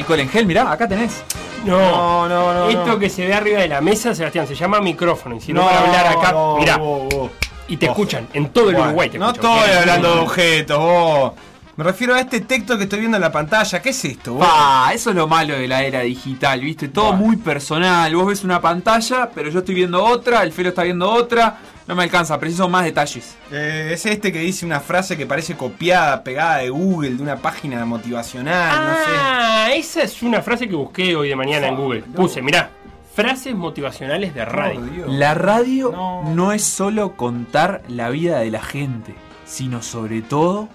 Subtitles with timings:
[0.00, 1.22] Alcohol en gel, mirá, acá tenés.
[1.64, 2.68] No, no, no.
[2.68, 5.36] Esto que se ve arriba de la mesa, Sebastián, se llama micrófono.
[5.36, 6.80] Y si no, para hablar acá, mirá.
[7.68, 11.32] y te escuchan, en todo el Uruguay No estoy hablando de objetos,
[11.76, 13.80] Me refiero a este texto que estoy viendo en la pantalla.
[13.80, 14.38] ¿Qué es esto?
[14.40, 16.88] Ah, eso es lo malo de la era digital, ¿viste?
[16.88, 18.14] Todo muy personal.
[18.16, 21.58] Vos ves una pantalla, pero yo estoy viendo otra, el Felo está viendo otra.
[21.90, 23.36] No me alcanza, preciso más detalles.
[23.50, 27.38] Eh, es este que dice una frase que parece copiada, pegada de Google, de una
[27.38, 29.18] página motivacional, ah, no sé.
[29.18, 32.02] Ah, esa es una frase que busqué hoy de mañana en Google.
[32.02, 32.70] Puse, mirá,
[33.12, 34.80] frases motivacionales de radio.
[35.08, 36.52] la radio no.
[36.52, 39.12] es solo contar la vida de la gente,
[39.44, 40.68] sino sobre todo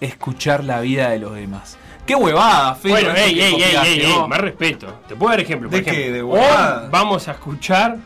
[0.00, 1.76] escuchar la vida de los demás.
[2.06, 2.92] ¡Qué huevada, Fede!
[2.92, 5.00] Bueno, ey, ey, ey, ey, más respeto.
[5.08, 5.68] Te puedo dar ejemplo.
[5.68, 6.12] Por ¿De ejemplo, qué?
[6.12, 6.88] ¿De huevada?
[6.88, 7.96] vamos a escuchar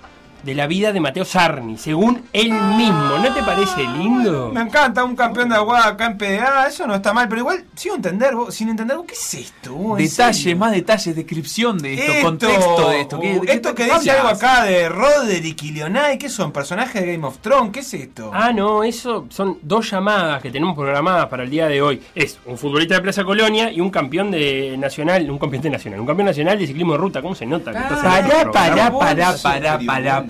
[0.42, 3.18] de la vida de Mateo Sarni, según él mismo.
[3.18, 4.50] ¿No te parece lindo?
[4.52, 7.64] Me encanta un campeón de aguada acá en PDA, eso no está mal, pero igual
[7.74, 9.94] sigo entender, sin entender, ¿qué es esto?
[9.96, 13.20] Detalles, más detalles, descripción de esto, contexto de esto.
[13.22, 16.52] esto que dice algo acá de Roderick y Leonay, ¿qué son?
[16.52, 17.72] ¿Personajes de Game of Thrones?
[17.72, 18.30] ¿Qué es esto?
[18.34, 22.02] Ah, no, eso son dos llamadas que tenemos programadas para el día de hoy.
[22.14, 26.00] Es un futbolista de Plaza Colonia y un campeón de nacional, un campeón de nacional,
[26.00, 27.72] un campeón nacional de ciclismo de ruta, ¿cómo se nota?
[27.72, 30.29] pará, pará, pará, pará, pará, pará.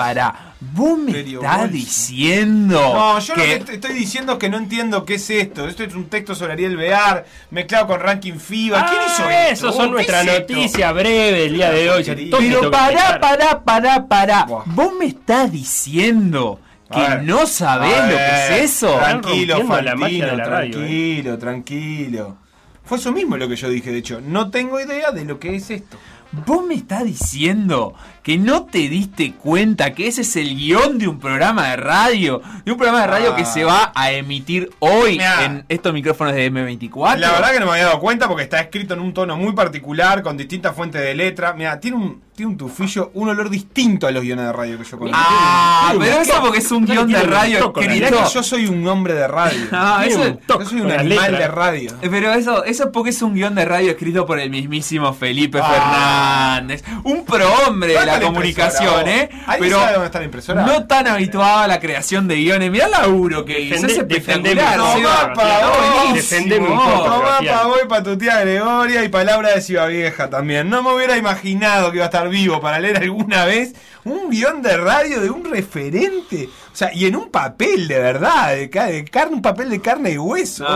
[0.61, 2.79] Vos me estás diciendo.
[2.79, 3.59] No, yo que...
[3.59, 5.67] lo que estoy diciendo es que no entiendo qué es esto.
[5.67, 8.87] Esto es un texto sobre Ariel Bear, mezclado con Ranking FIBA.
[8.87, 9.69] ¿Quién hizo ah, eso?
[9.69, 12.05] Eso son nuestras noticias breves del día de hoy.
[12.05, 14.47] Pero pará, pará, pará, pará.
[14.67, 16.61] Vos me estás diciendo
[16.93, 18.97] que no sabés lo que es eso.
[18.99, 20.43] Tranquilo, Fantino, ¿eh?
[20.43, 22.37] tranquilo, tranquilo.
[22.85, 24.21] Fue eso mismo lo que yo dije, de hecho.
[24.21, 25.97] No tengo idea de lo que es esto.
[26.47, 27.95] Vos me estás diciendo
[28.31, 32.41] que no te diste cuenta que ese es el guion de un programa de radio,
[32.65, 36.49] de un programa de radio que se va a emitir hoy en estos micrófonos de
[36.53, 37.17] M24.
[37.17, 39.53] La verdad que no me había dado cuenta porque está escrito en un tono muy
[39.53, 41.55] particular, con distintas fuentes de letra.
[41.55, 44.85] Mira, tiene un, tiene un tufillo, un olor distinto a los guiones de radio que
[44.85, 45.19] yo conozco.
[45.21, 48.31] Ah, pero eso porque es un guion de radio escrito.
[48.33, 49.61] yo soy un hombre de radio.
[49.73, 51.91] Ah, eso, yo soy un animal de radio.
[52.03, 55.13] Eh, pero eso, eso es porque es un guion de radio escrito por el mismísimo
[55.15, 56.61] Felipe ah.
[56.61, 56.85] Fernández.
[57.03, 59.29] Un prohombre de la comunicación, ¿eh?
[59.59, 60.63] pero dónde está la impresora?
[60.63, 62.71] no tan habituado a la creación de guiones.
[62.71, 63.87] Mirá el laburo que hizo.
[63.87, 65.33] Es espectacular.
[65.35, 70.71] Pa' voy pa' tu tía Gregoria y palabra de Ciudad Vieja también.
[70.71, 73.75] No me hubiera imaginado que iba a estar vivo para leer alguna vez
[74.05, 76.49] un guion de radio de un referente.
[76.73, 80.19] O sea, y en un papel de verdad, de, carne, un papel de carne y
[80.19, 80.67] hueso.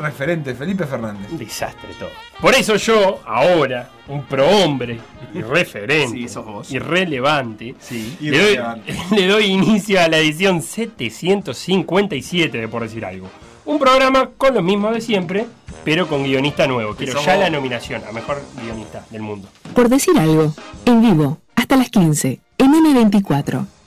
[0.00, 1.30] referente, Felipe Fernández.
[1.30, 2.10] Un desastre todo.
[2.40, 5.00] Por eso yo, ahora, un prohombre
[5.34, 6.26] irreferente,
[6.70, 7.74] irrelevante,
[8.20, 13.28] le, doy, inicio a la edición 757 de Por Decir Algo.
[13.64, 15.46] Un programa con lo mismo de siempre,
[15.84, 16.96] pero con guionista nuevo.
[16.96, 19.48] Quiero ya la nominación a Mejor Guionista del Mundo.
[19.72, 20.52] Por Decir Algo,
[20.84, 23.81] en vivo, hasta las 15, MN24.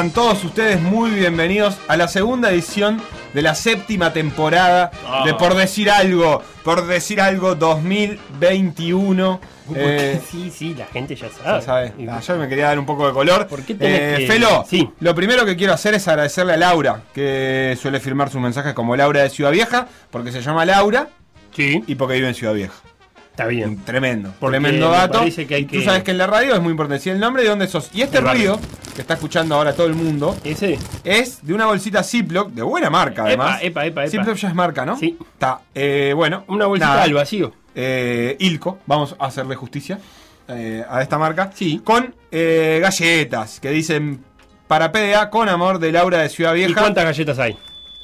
[0.00, 3.02] Sean todos ustedes muy bienvenidos a la segunda edición
[3.34, 4.90] de la séptima temporada
[5.26, 9.40] de Por Decir Algo, Por Decir Algo 2021.
[9.76, 11.28] Eh, sí, sí, la gente ya
[11.60, 11.92] sabe.
[11.98, 13.46] Ya Yo me quería dar un poco de color.
[13.46, 14.88] ¿Por qué eh, Felo, sí.
[15.00, 18.96] lo primero que quiero hacer es agradecerle a Laura, que suele firmar sus mensajes como
[18.96, 21.08] Laura de Ciudad Vieja, porque se llama Laura
[21.54, 21.84] sí.
[21.86, 22.72] y porque vive en Ciudad Vieja.
[23.40, 23.78] Está bien.
[23.86, 24.34] Tremendo.
[24.38, 25.20] tremendo dato.
[25.70, 27.88] Tú sabes que en la radio es muy importante decir el nombre de dónde sos.
[27.94, 28.60] Y este ruido
[28.94, 30.78] que está escuchando ahora todo el mundo ¿Ese?
[31.04, 33.60] es de una bolsita Ziploc, de buena marca además.
[33.62, 34.98] Epa, epa, epa, Ziploc ya es marca, ¿no?
[34.98, 35.16] Sí.
[35.18, 35.62] Está.
[35.74, 36.44] Eh, bueno.
[36.48, 37.54] Una bolsita al vacío.
[37.74, 39.98] Eh, Ilco, vamos a hacerle justicia
[40.46, 41.50] eh, a esta marca.
[41.54, 41.80] Sí.
[41.82, 44.22] Con galletas que dicen
[44.68, 46.72] para PDA con amor de Laura de Ciudad Vieja.
[46.72, 47.56] ¿Y cuántas galletas hay?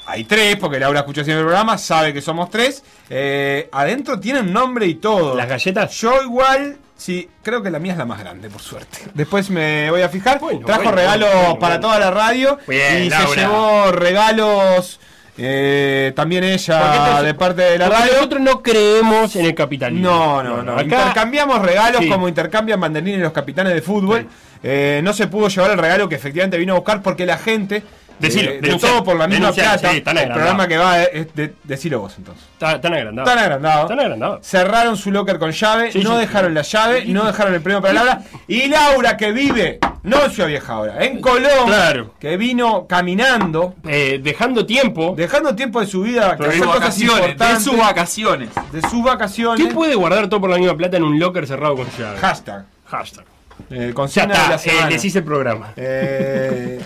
[0.06, 2.84] Hay tres, porque Laura escucha siempre el programa, sabe que somos tres.
[3.10, 5.34] Eh, adentro tienen nombre y todo.
[5.34, 5.92] ¿Las galletas?
[6.00, 8.98] Yo igual, sí, creo que la mía es la más grande, por suerte.
[9.14, 10.40] Después me voy a fijar.
[10.64, 12.58] Trajo regalos para toda la radio.
[12.68, 15.00] y se llevó regalos.
[15.38, 18.12] Eh, también ella de parte de la radio.
[18.14, 20.08] Nosotros no creemos en el capitalismo.
[20.08, 20.80] No, no, no.
[20.80, 24.26] intercambiamos regalos como intercambian banderines los capitanes de fútbol.
[24.62, 27.82] Eh, no se pudo llevar el regalo que efectivamente vino a buscar porque la gente
[28.18, 29.90] Decilo, de, todo por la misma plata.
[29.92, 32.44] el programa que va es de, decilo vos entonces.
[32.58, 33.26] Tan agrandado.
[33.28, 33.86] Tan agrandado.
[33.86, 34.40] Tan agrandado.
[34.42, 38.22] Cerraron su locker con llave, no dejaron la llave, no dejaron el premio para Laura.
[38.48, 42.14] Y Laura que vive, no en Ciudad Vieja ahora, en Colón, claro.
[42.18, 43.74] que vino caminando.
[43.86, 45.14] Eh, dejando tiempo.
[45.16, 46.36] Dejando tiempo de su vida.
[46.36, 48.50] de, sus vacaciones, de sus vacaciones.
[48.72, 49.60] De sus vacaciones.
[49.60, 52.18] ¿Quién puede guardar todo por la misma plata en un locker cerrado con llave?
[52.18, 52.64] Hashtag.
[52.86, 53.24] Hashtag.
[53.70, 55.72] Eh, ya está, eh, decís el programa.
[55.76, 56.80] Eh,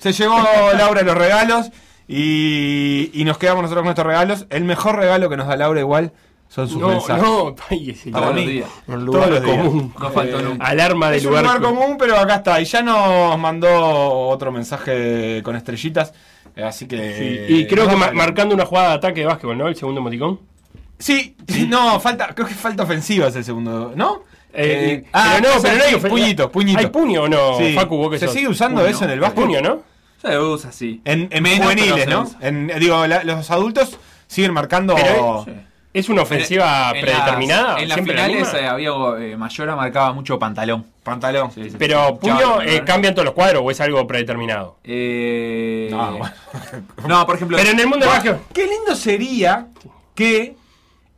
[0.00, 0.36] se llevó
[0.76, 1.70] Laura los regalos
[2.08, 4.46] y, nos quedamos nosotros con estos regalos.
[4.50, 6.12] El mejor regalo que nos da Laura igual
[6.48, 7.22] son sus mensajes.
[7.22, 8.68] No, todos los días.
[8.86, 9.94] Un lugar común.
[9.98, 10.66] No falta nunca.
[10.66, 12.60] Alarma de es lugar, un lugar común, pero acá está.
[12.60, 16.12] Y ya nos mandó otro mensaje con estrellitas.
[16.54, 17.46] Eh, así que.
[17.48, 19.68] Y creo que marcando una jugada de ataque de básquetbol, ¿no?
[19.68, 20.40] El segundo emoticón.
[20.98, 24.22] Sí, sí, no, falta, creo que falta ofensiva es el segundo, ¿no?
[24.54, 26.78] Eh, ah, pero no, pero no hay puñito, puñito.
[26.78, 27.58] ¿Hay puño o no?
[27.74, 29.44] Facu, ¿Se sigue usando eso en el básquet?
[29.44, 29.82] puño, ¿no?
[30.20, 31.00] Se usa así.
[31.04, 32.30] En, juveniles, ¿no?
[32.40, 34.94] En, digo, los adultos siguen marcando.
[35.92, 37.78] ¿Es una ofensiva predeterminada?
[37.78, 40.86] en las finales eh, había eh, Mayora marcaba mucho pantalón.
[41.02, 41.50] Pantalón.
[41.78, 44.78] Pero puño eh, cambian todos los cuadros o es algo predeterminado.
[44.84, 45.88] Eh...
[45.90, 46.18] No,
[47.08, 47.58] no, por ejemplo.
[47.58, 48.38] Pero en el mundo del básquet.
[48.54, 49.66] Qué lindo sería
[50.14, 50.56] que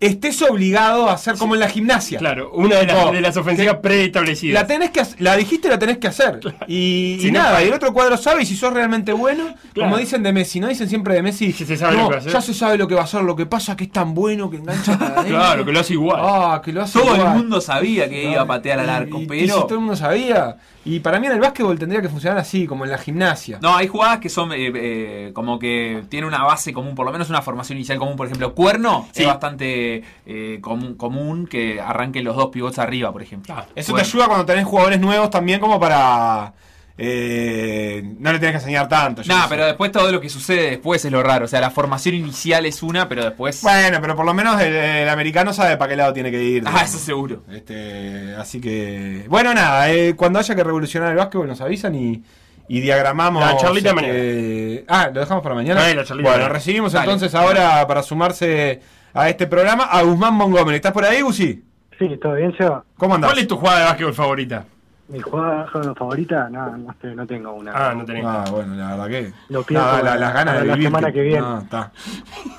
[0.06, 2.18] estés obligado a hacer como en la gimnasia.
[2.18, 4.62] Claro, una de, las, ofensivas preestablecidas.
[4.62, 6.40] La tenés que la dijiste, la tenés que hacer.
[6.66, 10.32] Y, nada, y el otro cuadro sabe y si sos realmente bueno, como dicen de
[10.32, 10.68] Messi, ¿no?
[10.68, 13.04] Dicen siempre de Messi, se sabe lo que ya se sabe lo que va a
[13.04, 14.96] hacer, lo que pasa que es tan bueno que engancha
[15.26, 16.20] Claro, que lo hace igual.
[16.22, 19.62] Ah, que lo hace todo el mundo sabía que iba a patear al arco, pero...
[19.62, 20.56] todo el mundo sabía.
[20.86, 23.58] Y para mí en el básquetbol tendría que funcionar así, como en la gimnasia.
[23.62, 27.12] No, hay jugadas que son eh, eh, como que tienen una base común, por lo
[27.12, 28.16] menos una formación inicial común.
[28.16, 29.93] Por ejemplo, cuerno es bastante
[30.26, 33.54] eh, común, común, que arranquen los dos pivots arriba, por ejemplo.
[33.74, 36.54] Eso te ayuda cuando tenés jugadores nuevos también como para...
[36.96, 39.22] no le tenés que enseñar tanto.
[39.26, 41.44] No, pero después todo lo que sucede después es lo raro.
[41.44, 43.62] O sea, la formación inicial es una, pero después.
[43.62, 46.62] Bueno, pero por lo menos el, americano sabe para qué lado tiene que ir.
[46.66, 47.42] Ah, eso seguro.
[47.52, 49.26] Este, así que.
[49.28, 49.86] Bueno, nada,
[50.16, 52.22] cuando haya que revolucionar el básquetbol nos avisan y,
[52.68, 53.44] diagramamos.
[53.44, 55.94] La charlita este, Ah, lo dejamos para mañana.
[55.94, 58.80] la bueno, recibimos entonces ahora para sumarse
[59.14, 60.76] a este programa a Guzmán Montgomery.
[60.76, 61.62] ¿Estás por ahí, Gusi?
[61.98, 62.84] Sí, todo bien, Seba.
[62.98, 63.30] ¿Cómo andás?
[63.30, 64.64] ¿Cuál es tu jugada de básquetbol favorita?
[65.06, 67.72] Mi jugada favorita, no, no, no, tengo una.
[67.74, 68.24] Ah, no tenés.
[68.26, 69.32] Ah, bueno, la verdad que.
[69.50, 70.88] Lo las ganas de la vivir.
[70.88, 71.40] semana que, viene.
[71.40, 71.92] No, está.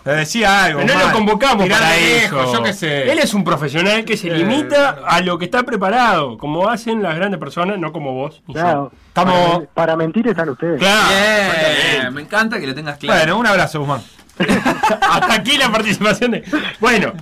[0.05, 0.81] Le decía algo.
[0.81, 2.53] Pero no lo convocamos para eso.
[2.53, 3.11] yo qué sé.
[3.11, 7.15] Él es un profesional que se limita a lo que está preparado, como hacen las
[7.15, 8.43] grandes personas, no como vos.
[8.53, 8.91] Claro.
[9.07, 9.63] Estamos...
[9.73, 10.79] Para, mentir están ustedes.
[10.79, 11.07] Claro.
[11.99, 13.19] Bien, me encanta que lo tengas claro.
[13.21, 14.01] Bueno, un abrazo, Guzmán.
[15.01, 16.43] Hasta aquí la participación de.
[16.79, 17.13] Bueno.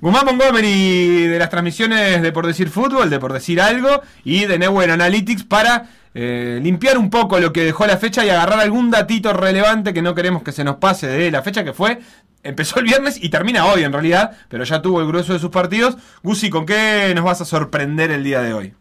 [0.00, 4.56] Guzmán Montgomery de las transmisiones de Por Decir Fútbol, de Por Decir Algo y de
[4.56, 8.90] Network Analytics para eh, limpiar un poco lo que dejó la fecha y agarrar algún
[8.90, 11.98] datito relevante que no queremos que se nos pase de la fecha que fue.
[12.44, 15.50] Empezó el viernes y termina hoy en realidad, pero ya tuvo el grueso de sus
[15.50, 15.96] partidos.
[16.22, 18.74] Gusi, ¿con qué nos vas a sorprender el día de hoy?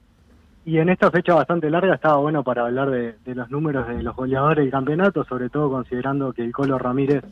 [0.66, 4.04] Y en esta fecha bastante larga estaba bueno para hablar de, de los números de
[4.04, 7.24] los goleadores del campeonato, sobre todo considerando que el Colo Ramírez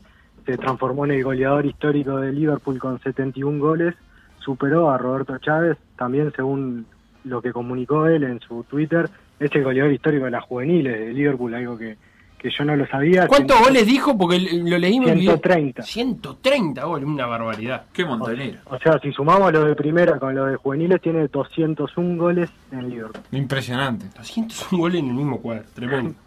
[0.46, 3.94] se transformó en el goleador histórico de Liverpool con 71 goles,
[4.38, 6.86] superó a Roberto Chávez, también según
[7.24, 9.10] lo que comunicó él en su Twitter,
[9.40, 11.96] es el goleador histórico de las juveniles de Liverpool, algo que,
[12.38, 13.26] que yo no lo sabía.
[13.26, 14.16] ¿Cuántos goles dijo?
[14.16, 15.82] Porque lo leímos 130.
[15.82, 17.86] 130 goles, una barbaridad.
[17.92, 18.60] Qué montonero.
[18.66, 22.88] O, sea, si sumamos lo de primera con lo de juveniles, tiene 201 goles en
[22.88, 23.22] Liverpool.
[23.32, 24.06] Impresionante.
[24.16, 26.14] 201 goles en el mismo cuadro, tremendo.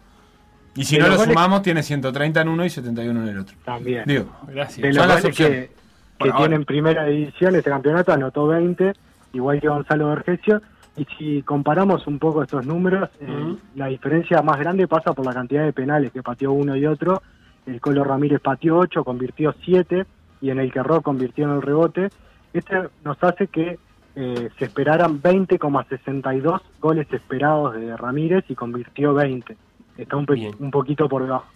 [0.76, 3.56] Y si no lo sumamos, tiene 131 en uno y 71 en el otro.
[3.64, 4.04] También.
[4.06, 4.82] Digo, gracias.
[4.82, 5.70] De los goles que,
[6.18, 8.92] que tienen primera división, este campeonato anotó 20,
[9.32, 10.62] igual que Gonzalo Vergesio.
[10.96, 15.32] Y si comparamos un poco estos números, eh, la diferencia más grande pasa por la
[15.32, 17.22] cantidad de penales que pateó uno y otro.
[17.66, 20.04] El Colo Ramírez pateó 8, convirtió 7
[20.40, 22.10] y en el que Ro convirtió en el rebote.
[22.52, 23.78] Este nos hace que
[24.16, 29.56] eh, se esperaran 20,62 goles esperados de Ramírez y convirtió 20.
[30.00, 30.26] Está un,
[30.58, 31.46] un poquito por debajo.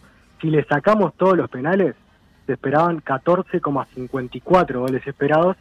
[0.40, 1.94] Si le sacamos todos los penales,
[2.46, 5.56] se esperaban 14,54 goles esperados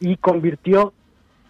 [0.00, 0.92] y convirtió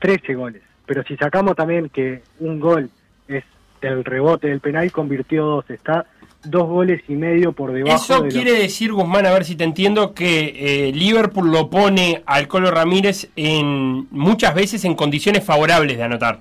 [0.01, 0.63] 13 goles.
[0.87, 2.91] Pero si sacamos también que un gol
[3.29, 3.45] es
[3.81, 5.71] el rebote del penal, convirtió dos.
[5.71, 6.07] Está
[6.45, 7.97] dos goles y medio por debajo.
[7.97, 12.49] Eso quiere decir, Guzmán, a ver si te entiendo, que eh, Liverpool lo pone al
[12.49, 16.41] Colo Ramírez en muchas veces en condiciones favorables de anotar.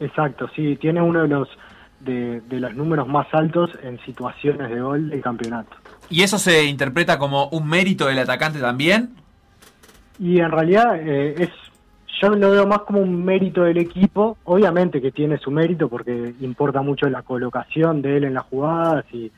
[0.00, 1.48] Exacto, sí, tiene uno de los
[2.06, 5.76] de, los números más altos en situaciones de gol del campeonato.
[6.08, 9.16] ¿Y eso se interpreta como un mérito del atacante también?
[10.18, 11.50] Y en realidad eh, es
[12.20, 16.34] yo lo veo más como un mérito del equipo, obviamente que tiene su mérito porque
[16.40, 19.30] importa mucho la colocación de él en las jugadas y,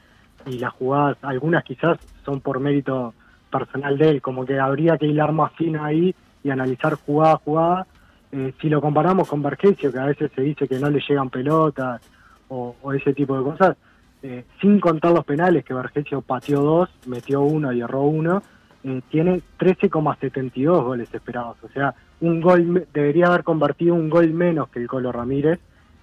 [0.47, 3.13] las jugadas, algunas quizás son por mérito
[3.51, 7.39] personal de él, como que habría que hilar más fino ahí y analizar jugada a
[7.39, 7.87] jugada.
[8.31, 11.29] Eh, si lo comparamos con Vergesio, que a veces se dice que no le llegan
[11.29, 12.01] pelotas
[12.49, 13.77] o, ese tipo de cosas,
[14.23, 18.43] eh, sin contar los penales, que Vergesio pateó dos, metió uno y erró uno,
[18.85, 21.57] eh, tiene 13,72 goles esperados.
[21.63, 25.61] O sea, un gol debería haber convertido un gol menos que el Colo Ramírez.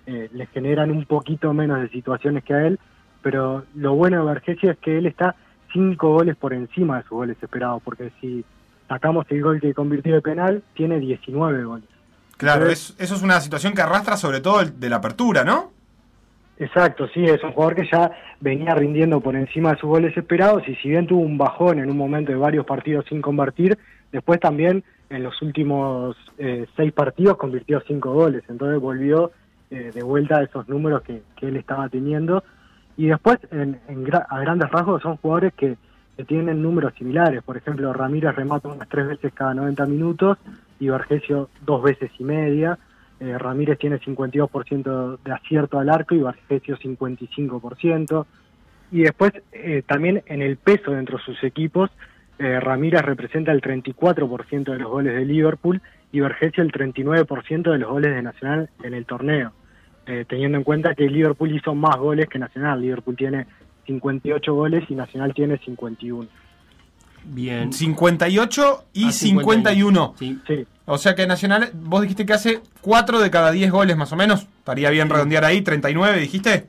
[0.08, 2.80] Eh, le generan un poquito menos de situaciones que a él,
[3.24, 5.36] pero lo bueno de Vergesio es que él está
[5.74, 8.46] 5 goles por encima de sus goles esperados, porque si
[8.88, 11.90] sacamos el gol que convirtió de penal, tiene 19 goles.
[12.38, 15.72] Claro, eso es una situación que arrastra sobre todo de la apertura, ¿no?
[16.58, 20.68] Exacto, sí, es un jugador que ya venía rindiendo por encima de sus goles esperados
[20.68, 23.78] y si bien tuvo un bajón en un momento de varios partidos sin convertir,
[24.12, 29.32] después también en los últimos eh, seis partidos convirtió cinco goles, entonces volvió
[29.70, 32.44] eh, de vuelta a esos números que, él estaba teniendo.
[32.98, 33.80] Y después en,
[34.30, 35.78] a grandes rasgos son jugadores que,
[36.28, 40.38] tienen números similares, por ejemplo Ramírez remata unas tres veces cada 90 minutos
[40.80, 42.80] y Vergesio dos veces y media,
[43.20, 48.26] eh, Ramírez tiene 52% de acierto al arco y Bargesio 55%.
[48.92, 51.90] Y después eh, también en el peso dentro de sus equipos,
[52.38, 55.82] eh, Ramírez representa el 34% de los goles de Liverpool
[56.12, 59.54] y Vergesio el 39% de los goles de Nacional en el torneo.
[60.28, 62.80] teniendo en cuenta que Liverpool hizo más goles que Nacional.
[62.80, 63.48] Liverpool tiene
[63.88, 66.28] 58 goles y Nacional tiene 51.
[67.24, 67.74] Bien.
[67.74, 70.14] 58 y 51.
[70.20, 70.40] Sí.
[70.46, 70.68] sí.
[70.86, 74.16] O sea que Nacional, vos dijiste que hace 4 de cada 10 goles más o
[74.16, 74.48] menos.
[74.60, 76.68] Estaría bien redondear ahí, 39 dijiste.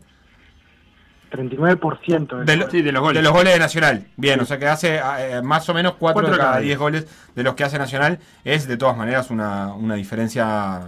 [1.31, 3.17] 39% de, de, de, los goles.
[3.17, 4.07] De los goles de Nacional.
[4.17, 7.43] Bien, o sea que hace eh, más o menos 4 de cada 10 goles de
[7.43, 8.19] los que hace Nacional.
[8.45, 10.81] Es de todas maneras una, una diferencia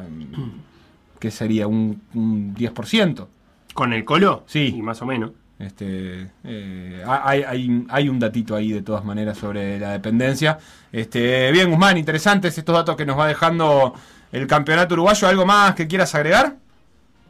[1.18, 3.26] que sería un, un 10%.
[3.74, 4.44] ¿Con el colo?
[4.46, 4.74] Sí.
[4.76, 5.32] Y más o menos.
[5.58, 10.58] Este, eh, hay, hay, hay, un datito ahí de todas maneras sobre la dependencia.
[10.92, 13.92] Este, bien, Guzmán, interesantes estos datos que nos va dejando
[14.30, 15.26] el campeonato uruguayo.
[15.26, 16.54] ¿Algo más que quieras agregar?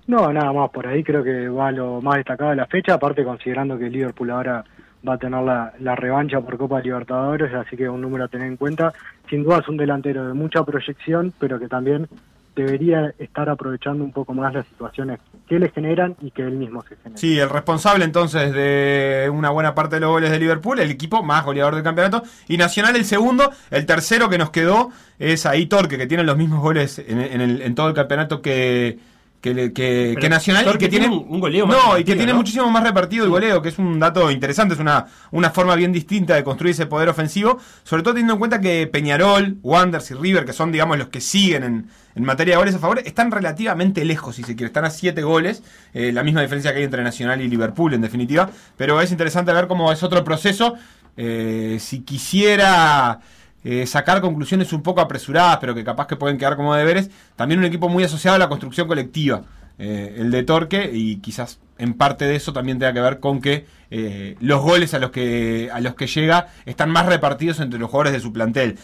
[0.06, 3.24] No, nada más, por ahí creo que va lo más destacado de la fecha, aparte
[3.24, 4.64] considerando que Liverpool ahora
[5.06, 8.46] va a tener la, la revancha por Copa Libertadores, así que un número a tener
[8.46, 8.92] en cuenta.
[9.30, 12.08] Sin duda es un delantero de mucha proyección, pero que también
[12.54, 16.82] debería estar aprovechando un poco más las situaciones que le generan y que él mismo
[16.82, 17.16] se genera.
[17.16, 21.22] Sí, el responsable entonces de una buena parte de los goles de Liverpool, el equipo
[21.22, 25.66] más goleador del campeonato, y Nacional el segundo, el tercero que nos quedó es ahí
[25.66, 28.98] Torque, que tiene los mismos goles en, en todo el campeonato que
[29.40, 33.24] que, que, Nacional y que tiene un, goleo no y que tiene muchísimo más repartido
[33.24, 36.72] el goleo que es un dato interesante es una, una forma bien distinta de construir
[36.72, 40.72] ese poder ofensivo sobre todo teniendo en cuenta que Peñarol Wanderers y River que son
[40.72, 44.42] digamos los que siguen en, en materia de goles a favor están relativamente lejos si
[44.42, 45.62] se quiere están a 7 goles
[45.94, 49.52] eh, la misma diferencia que hay entre Nacional y Liverpool en definitiva pero es interesante
[49.52, 50.74] ver cómo es otro proceso
[51.16, 53.20] eh, si quisiera
[53.64, 57.10] eh, sacar conclusiones un poco apresuradas, pero que capaz que pueden quedar como deberes.
[57.34, 59.42] También un equipo muy asociado a la construcción colectiva,
[59.78, 63.40] eh, el de Torque, y quizás en parte de eso también tenga que ver con
[63.40, 67.78] que eh, los goles a los que a los que llega están más repartidos entre
[67.78, 68.76] los jugadores de su plantel.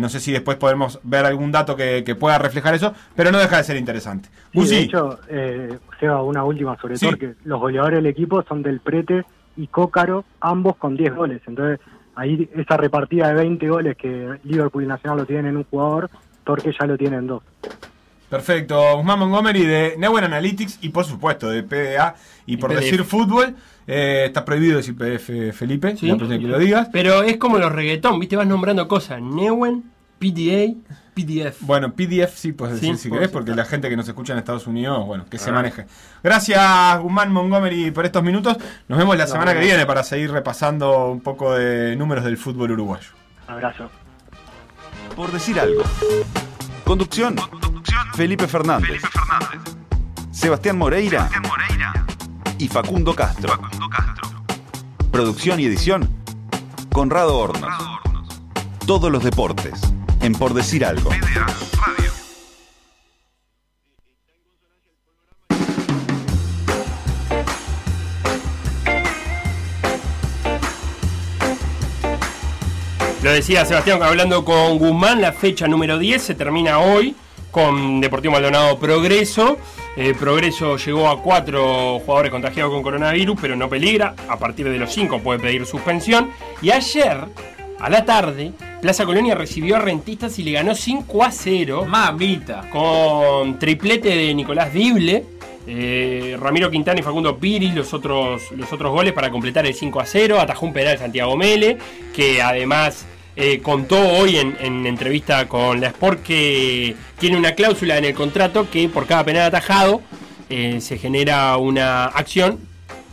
[0.00, 3.58] no sé si después podemos ver algún dato que, pueda reflejar eso, pero no deja
[3.58, 4.28] de ser interesante.
[4.52, 5.18] Sí, de hecho,
[6.22, 7.34] una última sobre Torque.
[7.44, 9.24] Los goleadores del equipo son del Prete
[9.56, 11.42] y Cócaro, ambos con 10 goles.
[11.46, 11.80] Entonces,
[12.18, 16.10] ahí esa repartida de 20 goles que Liverpool y Nacional lo tienen en un jugador,
[16.44, 17.42] Torque ya lo tiene en dos.
[18.28, 23.54] Perfecto, Guzmán Montgomery de Neuen Analytics y por supuesto de PDA y, por decir fútbol.
[23.86, 26.90] Eh, está prohibido decir PDF, Felipe, sí, que lo digas.
[26.92, 29.22] Pero es como los reggaetón, viste, vas nombrando cosas.
[29.22, 29.84] Neuen,
[30.18, 30.74] PDA,
[31.14, 31.60] PDF.
[31.60, 34.66] Bueno, PDF sí puedes decir si querés, porque la gente que nos escucha en Estados
[34.66, 35.86] Unidos, bueno, que se maneje.
[36.22, 38.56] Gracias, Guzmán Montgomery, por estos minutos.
[38.88, 42.72] Nos vemos la semana que viene para seguir repasando un poco de números del fútbol
[42.72, 43.10] uruguayo.
[43.46, 43.90] Abrazo.
[45.16, 45.82] Por decir algo.
[46.84, 47.36] Conducción.
[48.14, 49.02] Felipe Fernández.
[50.30, 51.28] Sebastián Moreira.
[52.58, 53.58] Y Facundo Castro.
[55.10, 56.08] Producción y edición.
[56.92, 57.72] Conrado Hornos.
[58.86, 59.80] Todos los deportes.
[60.20, 61.10] En Por Decir Algo.
[73.22, 77.14] Lo decía Sebastián hablando con Guzmán, la fecha número 10 se termina hoy
[77.50, 79.58] con Deportivo Maldonado Progreso.
[79.96, 84.14] Eh, Progreso llegó a cuatro jugadores contagiados con coronavirus, pero no peligra.
[84.28, 86.30] A partir de los cinco puede pedir suspensión.
[86.62, 87.24] Y ayer,
[87.80, 91.84] a la tarde, Plaza Colonia recibió a Rentistas y le ganó 5 a 0.
[91.86, 92.68] Mamita.
[92.70, 95.24] Con triplete de Nicolás Dible.
[95.66, 100.00] Eh, Ramiro Quintana y Facundo Piri los otros, los otros goles para completar el 5
[100.00, 100.40] a 0.
[100.40, 101.78] Atajó un penal Santiago Mele,
[102.14, 103.06] que además
[103.36, 108.68] eh, contó hoy en, entrevista con la Sport que tiene una cláusula en el contrato
[108.68, 110.02] que por cada penal atajado
[110.50, 112.58] eh, se genera una acción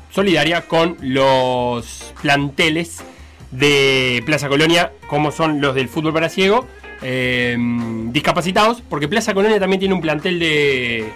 [0.09, 3.03] solidaria con los planteles
[3.57, 6.67] de Plaza Colonia, como son los del fútbol para ciego,
[7.01, 7.57] eh,
[8.11, 11.11] discapacitados, porque Plaza Colonia también tiene un plantel de,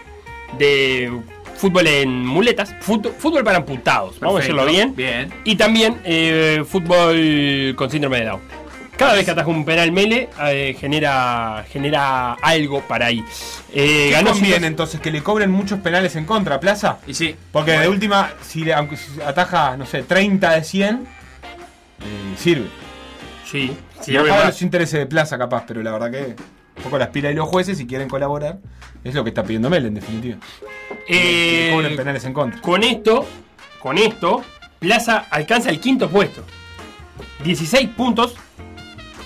[0.57, 1.11] de
[1.55, 5.33] fútbol en muletas, fútbol, para amputados, vamos a decirlo bien, bien.
[5.43, 5.99] y también
[6.65, 8.59] fútbol con síndrome de Down.
[8.99, 13.23] Cada vez que ataja un penal Mele, eh, genera, genera algo para ahí.
[13.73, 16.97] Eh, ganó bien entonces que le cobren muchos penales en contra, Plaza.
[17.07, 17.33] Y sí.
[17.53, 21.07] Porque de última, si aunque ataja, no sé, 30 de 100,
[22.01, 22.67] eh, sirve.
[23.45, 23.75] Sí.
[24.01, 26.35] Si no paga los intereses de Plaza, capaz, pero la verdad que
[26.77, 28.59] un poco las pilas de los jueces, si quieren colaborar,
[29.03, 30.37] es lo que está pidiendo Mele, en definitiva.
[31.07, 32.61] Eh, cobren penales en contra.
[32.61, 33.25] Con esto,
[33.81, 34.43] con esto,
[34.79, 36.43] Plaza alcanza el quinto puesto.
[37.43, 38.35] 16 puntos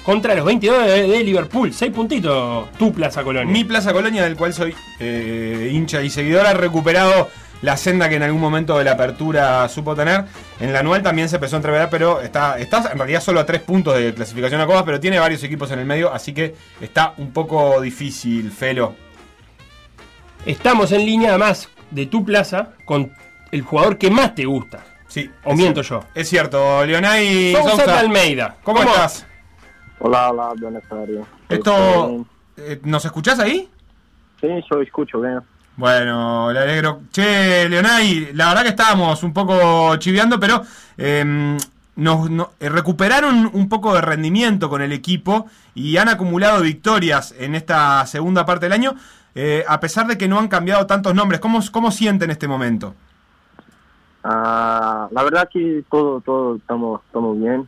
[0.04, 1.74] contra los 22 de, Liverpool.
[1.74, 3.52] 6 puntitos tu Plaza Colonia.
[3.52, 7.30] Mi Plaza Colonia, del cual soy eh, hincha y seguidor, ha recuperado
[7.64, 10.26] la senda que en algún momento de la apertura supo tener.
[10.60, 13.46] En la anual también se empezó a entrever, pero está, está en realidad solo a
[13.46, 16.56] 3 puntos de clasificación a Copas, pero tiene varios equipos en el medio, así que
[16.82, 18.96] está un poco difícil, Felo.
[20.46, 23.14] Estamos en línea además de tu plaza con
[23.50, 24.84] el jugador que más te gusta.
[25.08, 25.32] Sí.
[25.46, 26.02] O miento yo.
[26.14, 28.58] Es cierto, Leonay Sousa Almeida.
[28.64, 29.26] ¿Cómo, estás?
[30.00, 31.26] Hola, hola, buenas tardes.
[31.48, 32.26] Esto,
[32.58, 33.70] eh, ¿Nos escuchás ahí?
[34.42, 35.40] Sí, yo escucho bien.
[35.76, 37.02] Bueno, le alegro.
[37.12, 40.64] Che, Leonay, la verdad que estábamos un poco chiviando, pero
[40.98, 41.58] em,
[41.96, 47.56] nos, eh, recuperaron un poco de rendimiento con el equipo y han acumulado victorias en
[47.56, 48.94] esta segunda parte del año,
[49.34, 51.40] eh, a pesar de que no han cambiado tantos nombres.
[51.40, 52.94] ¿Cómo, cómo sienten este momento?
[54.24, 57.68] Ah, la verdad que todo, todo estamos, estamos bien.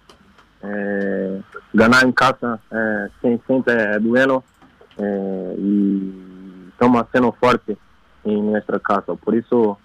[0.61, 1.41] Eh,
[1.73, 2.59] ganar en casa
[3.21, 4.43] siempre es bueno
[5.57, 7.77] y estamos haciendo fuerte
[8.25, 9.13] en nuestra casa.
[9.15, 9.79] Por eso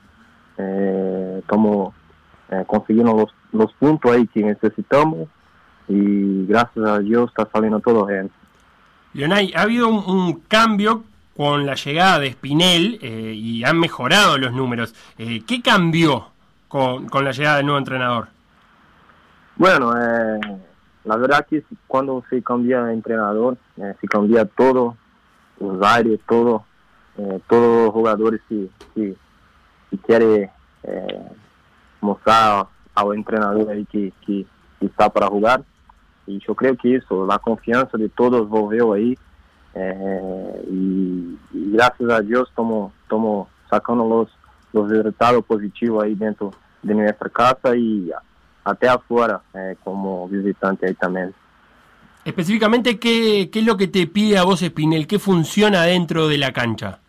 [0.56, 1.94] estamos
[2.66, 5.28] consiguiendo los, los puntos ahí que necesitamos
[5.88, 8.30] y gracias a Dios está saliendo todo bien.
[9.14, 14.94] Leonay, ha habido un, cambio con la llegada de Spinel y han mejorado los números.
[15.16, 16.26] ¿Qué cambió
[16.68, 18.28] con, con, la llegada del nuevo entrenador?
[19.60, 20.40] Bueno, eh,
[21.04, 24.96] la verdad que cuando se cambia de entrenador, eh, se cambia todo,
[25.60, 26.64] los aires, todo,
[27.20, 29.14] eh, todos los jugadores si, si,
[29.90, 30.50] si quiere
[30.82, 31.28] eh,
[32.00, 34.46] mostrar al entrenador ahí que, que,
[34.80, 35.62] está para jugar.
[36.26, 39.18] Y yo creo que eso, la confianza de todos volvió ahí.
[40.70, 42.92] y, gracias a Dios estamos,
[43.68, 44.28] sacando los,
[44.72, 46.52] los resultados positivos ahí dentro
[46.82, 48.10] de nuestra casa y
[48.64, 51.34] até afuera eh, como visitante ahí también.
[52.24, 55.06] Específicamente, ¿qué, ¿qué es lo que te pide a vos, Espinel?
[55.06, 56.99] ¿Qué funciona dentro de la cancha?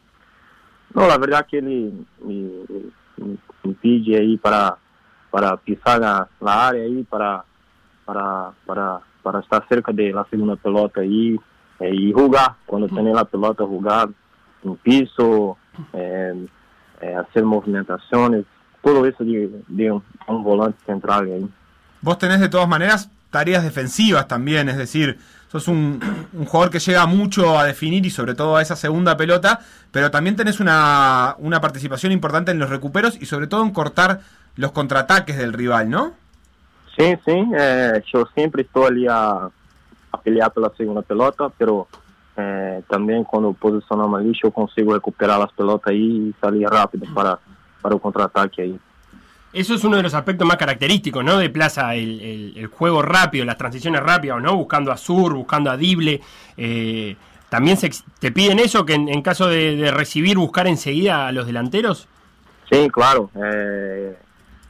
[0.93, 4.77] No, la verdad que él me, pide ahí para,
[5.29, 7.43] para pisar la, área ahí, para,
[8.05, 11.39] para, para, para estar cerca de la segunda pelota ahí
[11.79, 14.09] eh, y jugar, cuando tiene la pelota, jugar
[14.63, 15.57] en piso,
[15.93, 16.47] eh,
[17.17, 18.45] hacer movimentaciones,
[18.83, 21.49] todo eso de, un, volante central ahí.
[22.01, 25.17] Vos tenés de todas maneras tareas defensivas también, es decir,
[25.51, 25.99] sos un,
[26.47, 29.59] jugador que llega mucho a definir y sobre todo a esa segunda pelota,
[29.91, 34.21] pero también tenés una, una participación importante en los recuperos y sobre todo en cortar
[34.55, 36.13] los contraataques del rival, ¿no?
[36.97, 39.49] Sí, sí, eh, yo siempre estoy ali a,
[40.23, 41.87] pelear pela segunda pelota, pero
[42.37, 47.39] eh, também quando posicionamos ali, eu consigo recuperar las pelotas ahí y salir rápido para,
[47.81, 48.79] para el contraataque ahí.
[49.53, 51.37] Eso es uno de los aspectos más característicos, ¿no?
[51.37, 54.55] De Plaza, el, el, juego rápido, las transiciones rápidas, ¿no?
[54.55, 56.21] Buscando a Sur, buscando a Dible.
[56.55, 57.17] Eh,
[57.49, 62.07] ¿También se, te piden eso, que en, caso de, recibir, buscar enseguida a los delanteros?
[62.69, 63.29] Sí, claro.
[63.35, 64.15] Eh,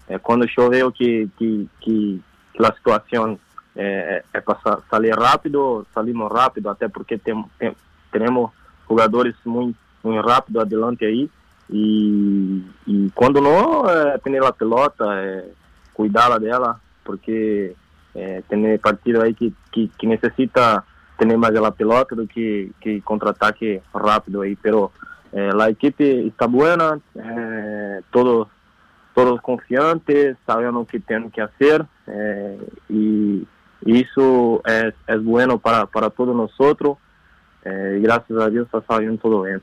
[0.08, 2.18] eh, cuando yo veo que, que, que,
[2.56, 3.40] la situación
[3.76, 7.20] es para salir rápido, salimos rápido, hasta porque
[8.12, 8.52] tenemos
[8.86, 11.30] jugadores muy, muy rápidos adelante ahí.
[11.72, 15.46] E, e quando não, é tener a pelota, é
[15.94, 17.74] cuidar dela, porque
[18.14, 20.84] é, tem partido aí que, que, que necessita
[21.18, 24.56] ter mais a pelota do que, que contra-ataque rápido aí.
[24.56, 24.92] Pero
[25.32, 28.48] eh, a equipe está boa, eh, todos,
[29.14, 32.58] todos confiantes, sabendo o que tem que fazer eh,
[32.90, 33.48] e
[33.86, 36.52] isso é, é bueno para, para todos nós.
[37.64, 39.60] Eh, e graças a Deus está saindo tudo bem.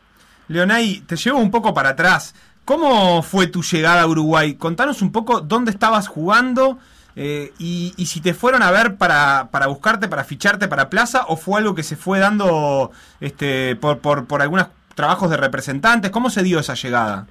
[0.49, 2.35] Leonay, te llevo un poco para atrás.
[2.65, 4.55] ¿Cómo fue tu llegada a Uruguay?
[4.55, 6.79] Contanos un poco dónde estabas jugando
[7.17, 11.37] eh, y, si te fueron a ver para, para, buscarte, para ficharte para Plaza o
[11.37, 16.11] fue algo que se fue dando este, por, por, por algunos trabajos de representantes.
[16.11, 17.27] ¿Cómo se dio esa llegada?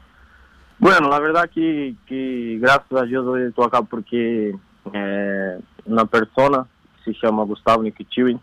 [0.80, 1.96] Bueno, la verdad que,
[2.60, 4.56] gracias a Dios hoy estoy acá porque
[4.94, 6.66] eh, una persona
[7.04, 8.38] se llama Gustavo Nikichiwi,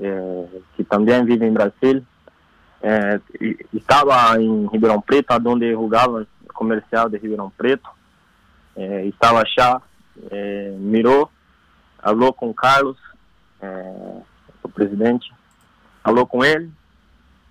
[0.00, 2.06] eh, que también vive en Brasil,
[2.82, 3.20] é,
[3.72, 7.88] estava em Ribeirão Preto, onde jogava comercial de Ribeirão Preto.
[8.76, 9.80] É, estava já,
[10.30, 11.30] é, mirou,
[11.98, 12.98] falou com Carlos,
[13.60, 14.20] é,
[14.62, 15.32] o presidente,
[16.02, 16.70] falou com ele,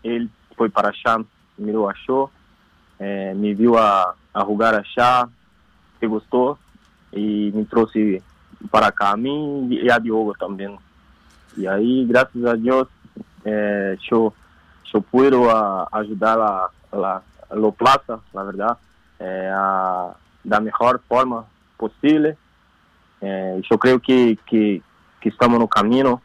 [0.03, 1.19] ele foi para chá,
[1.57, 2.29] mirou, achou,
[2.99, 5.27] é, me viu a, a jogar a chá,
[5.99, 6.57] se gostou
[7.11, 8.21] e me trouxe
[8.71, 10.77] para cá, a mim e a Diogo também.
[11.57, 12.87] E aí, graças a Deus,
[13.43, 14.33] é, show
[14.95, 17.21] yo puedo a, ayudar a, la,
[17.77, 18.77] plaza, la verdad,
[19.19, 20.13] eh, a,
[20.45, 22.37] la mejor forma posible.
[23.19, 24.81] Eh, yo creo que, que,
[25.19, 26.21] que estamos no camino,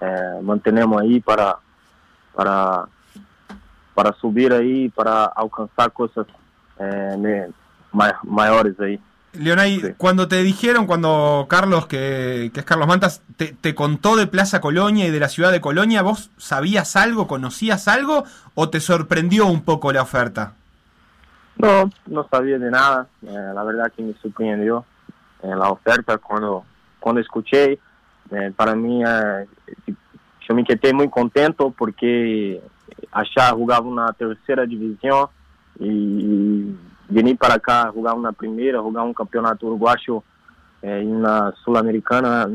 [0.00, 1.58] eh, mantenemos ahí para,
[2.34, 2.86] para,
[3.94, 6.26] para subir ahí, para alcanzar cosas
[6.80, 7.50] eh,
[8.24, 9.00] mayores ahí.
[9.34, 15.06] Leonay, cuando te dijeron, cuando Carlos, que, es Carlos Mantas, te, contó de Plaza Colonia
[15.06, 19.62] y de la ciudad de Colonia, ¿vos sabías algo, conocías algo o te sorprendió un
[19.62, 20.54] poco la oferta?
[21.56, 23.06] No, no sabía de nada.
[23.22, 24.84] Eh, la verdad que me sorprendió
[25.42, 26.64] eh, la oferta cuando,
[26.98, 27.78] cuando escuché.
[28.30, 32.62] Eh, para mí, yo me quedé muy contento porque
[33.12, 35.28] allá jugaba una tercera división
[35.80, 36.74] y
[37.08, 40.22] vim para cá jogar uma primeira, jogar um campeonato uruguaio
[40.82, 42.50] é, na sul-americana.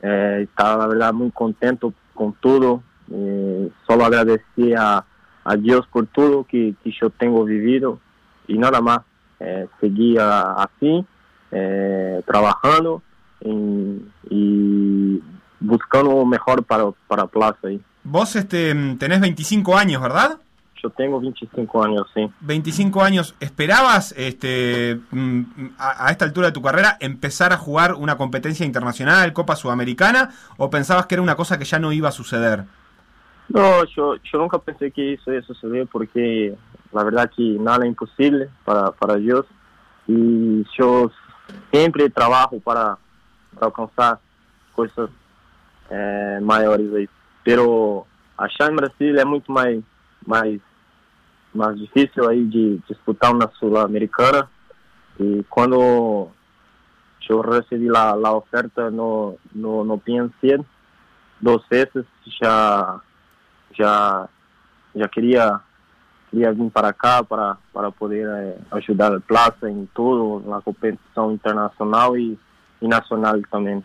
[0.00, 2.82] É, estava, na verdade, muito contente com tudo.
[3.86, 5.04] Só agradecer a,
[5.44, 8.00] a Deus por tudo que, que eu tenho vivido
[8.48, 9.00] e nada mais.
[9.38, 11.04] É, seguir assim,
[11.50, 13.02] é, trabalhando
[13.44, 15.20] e
[15.60, 17.58] buscando o melhor para, para plaza.
[18.04, 20.38] Vos este, tenés 25 años, ¿verdad?
[20.82, 22.28] Yo tengo 25 años, sí.
[22.40, 23.36] 25 años.
[23.38, 25.42] ¿Esperabas este, mm,
[25.78, 30.70] a, esta altura de tu carrera empezar a jugar una competencia internacional, Copa Sudamericana, o
[30.70, 32.64] pensabas que era una cosa que ya no iba a suceder?
[33.48, 36.56] No, yo, yo nunca pensé que eso iba a suceder porque
[36.92, 39.46] la verdad que nada es imposible para, para Dios
[40.06, 41.10] y yo
[41.70, 42.98] siempre trabajo para,
[43.60, 44.18] alcanzar
[44.74, 45.10] cosas
[45.90, 47.08] eh, mayores.
[47.44, 49.68] Pero allá en Brasil es mucho más,
[50.24, 50.44] más
[51.54, 54.48] mais difícil aí de disputar uma sul-americana
[55.18, 56.28] e quando
[57.28, 60.60] eu recebi a, a oferta no no no PNC
[61.40, 62.04] duas vezes
[62.40, 63.00] já
[63.76, 64.28] já
[64.94, 65.60] já queria
[66.30, 71.32] queria vir para cá para para poder eh, ajudar a Plaza em tudo na competição
[71.32, 72.38] internacional e,
[72.80, 73.82] e nacional também.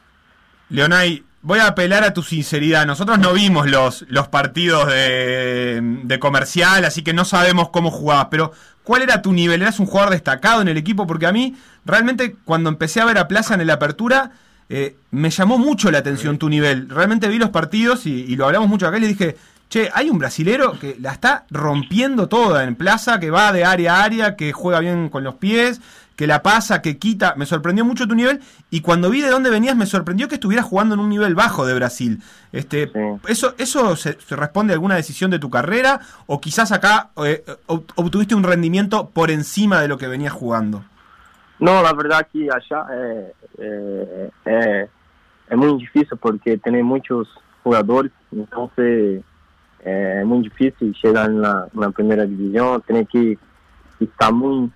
[0.70, 2.86] Leonay, voy a apelar a tu sinceridad.
[2.86, 8.28] Nosotros no vimos los, los partidos de, comercial, así que no sabemos cómo jugabas.
[8.32, 8.52] Pero,
[8.84, 9.62] ¿cuál era tu nivel?
[9.62, 11.08] ¿Eras un jugador destacado en el equipo?
[11.08, 14.32] Porque a mí, realmente, cuando empecé a ver a Plaza en la apertura,
[14.70, 16.90] eh, me llamó mucho la atención tu nivel.
[16.90, 19.38] Realmente vi los partidos y, lo hablamos mucho acá y le dije,
[19.70, 23.98] che, hay un brasilero que la está rompiendo toda en Plaza, que va de área
[23.98, 25.80] a área, que juega bien con los pies,
[26.18, 27.36] que la pasa, que quita.
[27.38, 28.42] Me sorprendió mucho tu nivel.
[28.72, 31.66] Y cuando vi de dónde venías, me sorprendió que estuvieras jugando en un nivel bajo
[31.66, 32.22] de Brasil.
[32.52, 32.92] Este,
[33.28, 36.02] ¿Eso, eso se, responde a alguna decisión de tu carrera?
[36.26, 40.84] ¿O quizás acá eh, obtuviste un rendimiento por encima de lo que venías jugando?
[41.60, 42.88] No, la verdad que allá
[43.60, 44.88] eh, eh,
[45.50, 47.28] es muy difícil porque tiene muchos
[47.64, 48.12] jugadores.
[48.32, 49.24] Entonces
[49.86, 52.82] es muy difícil llegar en la, primera división.
[52.88, 53.38] Tiene que
[54.00, 54.72] estar muy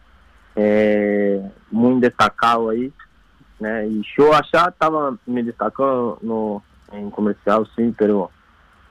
[0.56, 2.92] é, muito destacado aí,
[3.60, 3.88] né?
[3.88, 6.62] E show achar tava me destacando no
[6.94, 8.30] em comercial, sim, pero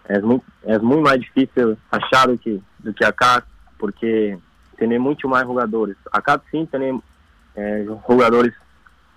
[0.04, 3.42] é muito é muito mais difícil achar do que do que acá,
[3.78, 4.38] porque
[4.76, 5.96] tem muito mais jogadores.
[6.10, 7.02] Acá sim tem
[7.54, 8.54] é, jogadores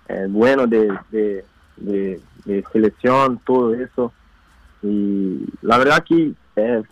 [0.06, 1.44] é, bueno de, de,
[1.78, 4.12] de, de seleção, tudo isso.
[4.82, 6.82] E a verdade que é,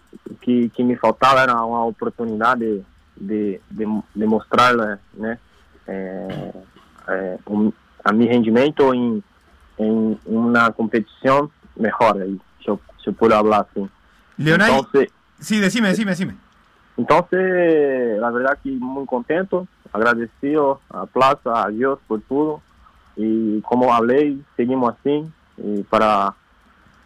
[0.40, 2.82] que que me faltava era uma oportunidade
[3.22, 4.74] de, de, de mostrar
[5.14, 5.38] né,
[5.86, 6.52] é,
[7.08, 7.72] é, um,
[8.04, 9.22] a meu rendimento em,
[9.78, 13.88] em uma competição melhor, aí, se eu, se eu puder falar assim.
[14.36, 15.08] Leonardo, Entonces,
[15.38, 16.36] sí, decime, decime, decime.
[16.96, 22.60] Entonces, la verdad que muy contento, agradecido a Plaza, a Dios por todo.
[23.16, 25.26] Y como hablé, seguimos así
[25.58, 26.34] y para,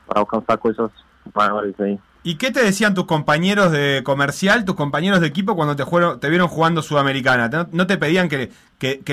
[0.06, 0.90] para alcanzar cosas
[1.34, 1.98] mayores ahí.
[2.26, 5.84] ¿Y qué te decían tus compañeros de comercial, tus compañeros de equipo cuando te,
[6.18, 7.68] te vieron jugando Sudamericana?
[7.70, 8.50] ¿No, te pedían que,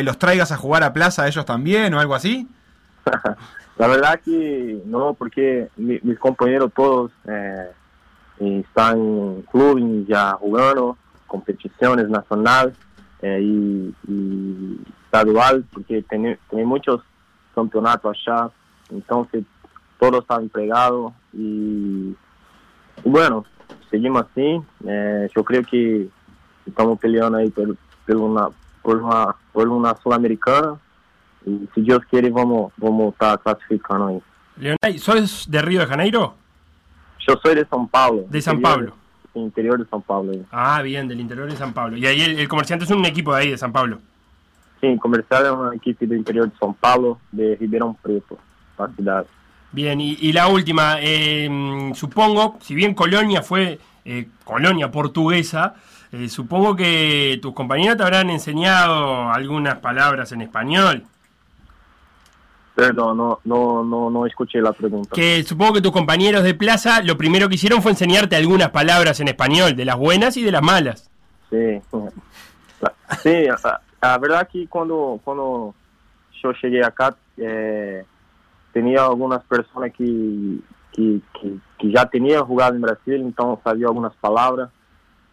[0.02, 2.48] los traigas a jugar a plaza ellos también o algo así?
[3.78, 7.70] La verdad que no, porque mis compañeros todos eh,
[8.40, 10.98] están en clubes ya jugando,
[11.28, 12.74] competiciones nacionales
[13.22, 14.80] eh, y, y,
[15.72, 17.02] porque tiene, muchos
[17.54, 18.50] campeonatos allá,
[18.90, 19.44] entonces
[20.00, 22.16] todos están empregados y
[23.04, 23.46] bueno,
[23.90, 24.62] seguimos así.
[24.86, 26.08] Eh, yo creo que
[26.66, 27.76] estamos peleando ahí por,
[28.16, 28.50] una,
[28.82, 30.76] por una, por una sudamericana.
[31.46, 34.22] Y si Dios quiere, vamos, vamos a estar clasificando ahí.
[34.58, 36.36] Leonay, ¿sos de Río de Janeiro?
[37.28, 38.26] Yo soy de San Pablo.
[38.30, 38.94] De San Pablo.
[39.34, 40.34] interior de San Pablo.
[40.52, 41.98] Ah, bien, del interior de San Pablo.
[41.98, 44.00] Y ahí el, comerciante es un equipo de ahí, de San Pablo.
[44.82, 48.38] Sí, comercial es un equipo del interior de San Pablo, de Ribeirão Preto,
[48.78, 49.26] la ciudad.
[49.74, 55.74] Bien, y, la última, eh, supongo, si bien Colonia fue eh, colonia portuguesa,
[56.12, 61.04] eh, supongo que tus compañeros te habrán enseñado algunas palabras en español.
[62.76, 65.10] Perdón, no, no, no, no escuché la pregunta.
[65.16, 69.20] Que supongo que tus compañeros de plaza lo primero que hicieron fue enseñarte algunas palabras
[69.22, 71.10] en español, de las buenas y de las malas.
[71.50, 71.82] Sí,
[73.24, 73.48] sí,
[74.02, 75.74] la, verdad que cuando, cuando
[76.44, 78.04] yo llegué acá, eh,
[78.74, 80.60] tenía algunas personas que,
[80.92, 81.22] que,
[81.78, 84.70] que, jugado en Brasil, entonces sabía algunas palabras.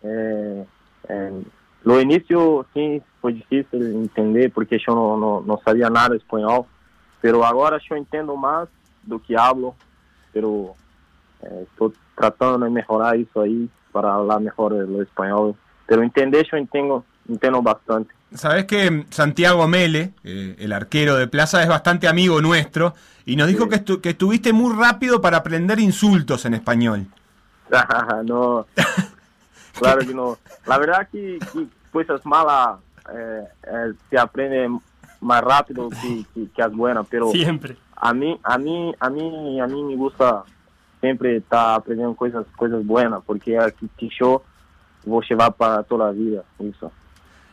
[0.02, 0.66] Eh,
[1.08, 1.42] eh,
[1.82, 6.66] lo inicio sí fue difícil entender porque yo no, no, no, sabía nada de español,
[7.20, 8.68] pero ahora yo entiendo más
[9.02, 9.74] do que hablo,
[10.32, 10.74] pero
[11.42, 15.54] eh, estoy tratando de mejorar eso ahí para hablar mejor el español.
[15.86, 18.14] Pero entender yo entiendo, entiendo bastante.
[18.34, 22.94] Sabes que Santiago Mele, eh, el arquero de Plaza, es bastante amigo nuestro
[23.26, 27.06] y nos dijo que, que, estuviste muy rápido para aprender insultos en español.
[28.24, 28.66] no,
[29.78, 30.38] claro que no.
[30.66, 32.78] La verdad que, que cosas malas
[33.12, 34.68] eh, eh, se aprende
[35.20, 37.76] más rápido que, que, las buenas, pero siempre.
[37.96, 40.44] A mí, a mí, a mí, a mí me gusta
[41.00, 44.42] siempre estar aprendiendo cosas, cosas buenas, porque aquí que yo
[45.04, 46.92] voy a llevar para toda la vida, eso.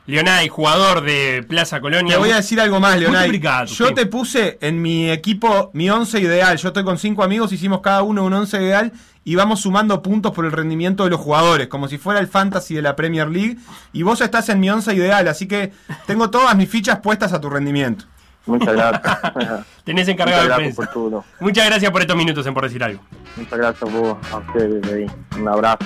[0.08, 2.13] Leonay, jugador de Plaza Colonia.
[2.13, 3.41] Te voy a decir algo más, Leonay.
[3.67, 6.58] Yo te puse en mi equipo mi once ideal.
[6.58, 8.93] Yo estoy con cinco amigos, hicimos cada uno un once ideal
[9.26, 12.76] y vamos sumando puntos por el rendimiento de los jugadores, como si fuera el fantasy
[12.76, 13.58] de la Premier League.
[13.91, 15.74] Y vos estás en mi once ideal, así que
[16.06, 18.06] tengo todas mis fichas puestas a tu rendimiento.
[18.46, 19.65] Muchas gracias.
[19.84, 20.89] Tenés encargado de prensa.
[21.41, 23.02] Muchas gracias por estos minutos en Por Decir Algo.
[23.36, 25.12] Muchas gracias a vos, a ustedes.
[25.38, 25.86] Un abrazo.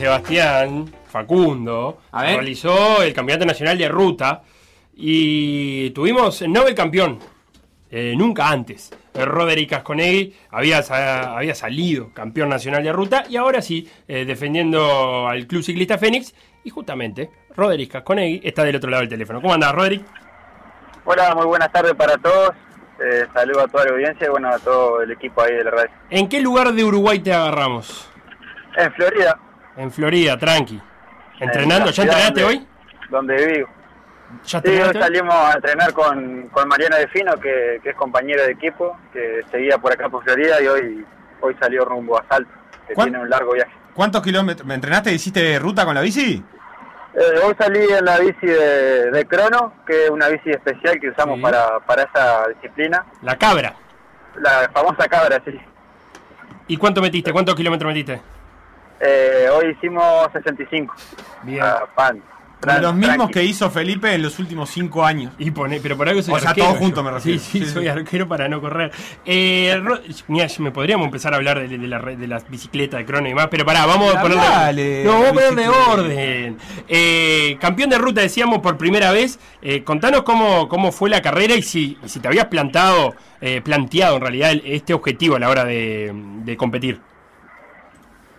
[0.00, 4.40] Sebastián Facundo realizó el Campeonato Nacional de Ruta
[4.94, 7.18] y tuvimos Nobel campeón,
[7.90, 8.90] eh, nunca antes.
[9.12, 10.78] Roderick Casconegui había,
[11.36, 16.34] había salido campeón nacional de ruta y ahora sí, eh, defendiendo al Club Ciclista Fénix.
[16.64, 19.42] Y justamente, Roderick Casconegui está del otro lado del teléfono.
[19.42, 20.02] ¿Cómo andás, Roderick?
[21.04, 22.52] Hola, muy buenas tardes para todos.
[23.04, 25.70] Eh, saludo a toda la audiencia y bueno, a todo el equipo ahí de la
[25.72, 25.90] radio.
[26.08, 28.10] ¿En qué lugar de Uruguay te agarramos?
[28.78, 29.38] En Florida.
[29.80, 30.78] En Florida, tranqui.
[31.38, 31.90] ¿Entrenando?
[31.90, 32.66] ¿Ya entrenaste hoy?
[33.08, 33.68] Donde vivo.
[34.42, 38.98] sí, hoy salimos a entrenar con, con Mariano Defino, que, que es compañero de equipo,
[39.10, 41.06] que seguía por acá por Florida y hoy,
[41.40, 42.52] hoy salió rumbo a Salto,
[42.86, 43.72] que tiene un largo viaje.
[43.94, 44.66] ¿Cuántos kilómetros?
[44.66, 46.44] ¿Me entrenaste y hiciste ruta con la bici?
[47.14, 51.08] Eh, hoy salí en la bici de, de, crono, que es una bici especial que
[51.08, 53.06] usamos para, para esa disciplina.
[53.22, 53.74] La cabra.
[54.36, 55.58] La famosa cabra, sí.
[56.68, 57.32] ¿Y cuánto metiste?
[57.32, 58.20] ¿Cuántos kilómetros metiste?
[59.00, 60.94] Eh, hoy hicimos 65.
[61.42, 61.64] Bien.
[61.94, 62.22] pan
[62.80, 65.32] los mismos que hizo Felipe en los últimos cinco años.
[65.38, 67.38] Y pone, pero por algo soy o sea, todos juntos me refiero.
[67.40, 68.92] Sí, sí, soy arquero para no correr.
[69.24, 69.80] Eh,
[70.58, 73.48] me podríamos empezar a hablar de, de, la, de las bicicletas de crono y más,
[73.48, 76.58] pero pará, vamos a ponerle, no, vamos a ponerle orden.
[76.88, 79.38] Eh, campeón de ruta, decíamos, por primera vez.
[79.62, 84.16] Eh, contanos cómo, cómo fue la carrera y si, si te habías plantado, eh, planteado
[84.16, 86.12] en realidad este objetivo a la hora de,
[86.44, 87.00] de competir.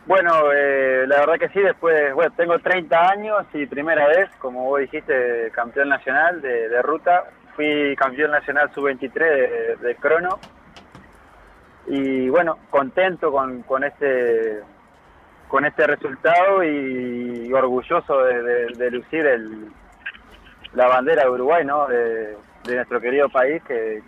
[0.08, 4.64] Bueno, eh, la verdad que sí, después, bueno, tengo 30 años y primera vez, como
[4.64, 7.26] vos dijiste, campeón nacional de, ruta.
[7.56, 10.40] Fui campeón nacional sub-23 de, crono.
[11.86, 14.62] Y bueno, contento con, con, este,
[15.48, 19.72] con este resultado y, orgulloso de, lucir el,
[20.74, 21.88] la bandera de Uruguay, ¿no?
[21.88, 24.02] De, nuestro querido país, que,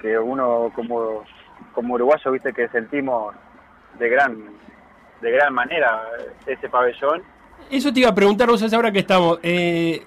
[0.00, 1.24] que uno como,
[1.72, 3.34] como uruguayo, viste, que sentimos
[3.98, 4.58] de gran
[5.20, 6.02] de gran manera
[6.46, 7.22] ese pabellón.
[7.70, 9.38] Eso te iba a preguntar vos ahora que estamos.
[9.42, 10.02] Eh,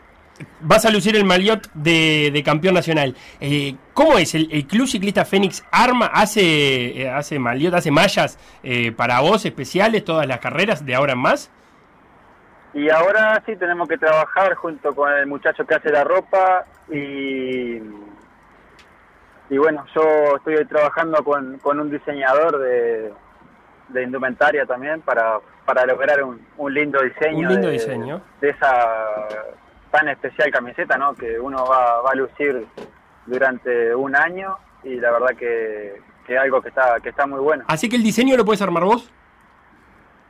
[0.61, 3.15] vas a lucir el maliot de, campeón nacional.
[3.39, 4.33] Eh, ¿Cómo es?
[4.33, 8.39] ¿El, Club Ciclista Fénix arma, hace, eh, hace maliot, hace mallas
[8.95, 11.51] para vos especiales todas las carreras de ahora en más?
[12.73, 17.81] Y ahora sí tenemos que trabajar junto con el muchacho que hace la ropa y,
[19.49, 23.11] y bueno, yo estoy trabajando con, con un diseñador de,
[23.93, 27.47] de indumentaria también para, para lograr un, un lindo diseño.
[27.47, 28.21] Un lindo de, diseño.
[28.39, 29.27] De esa
[29.91, 31.13] tan especial camiseta, ¿no?
[31.13, 32.65] Que uno va, va a lucir
[33.25, 37.65] durante un año y la verdad que, que algo que está, que está muy bueno.
[37.67, 39.11] Así que el diseño lo puedes armar vos.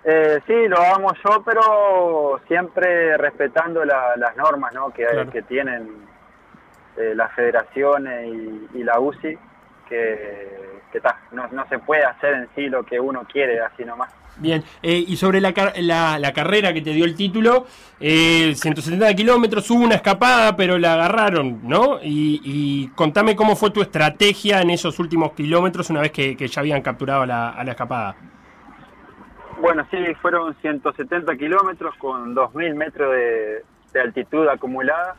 [0.04, 4.92] Eh, sí, lo hago yo, pero siempre respetando las normas ¿no?
[4.92, 6.08] que, que tienen
[6.98, 9.38] eh, las federaciones y, y la UCI,
[9.88, 11.00] que que
[11.32, 14.14] no, no, se puede hacer en sí lo que uno quiere así nomás.
[14.38, 17.66] Bien, eh, y sobre la, la, carrera que te dio el título,
[18.00, 22.00] eh, 170 kilómetros, hubo una escapada, pero la agarraron, ¿no?
[22.02, 26.82] Y, contame cómo fue tu estrategia en esos últimos kilómetros una vez que, ya habían
[26.82, 28.16] capturado la, a la escapada.
[29.60, 35.18] Bueno, sí, fueron 170 kilómetros con 2.000 metros de, de altitud acumulada,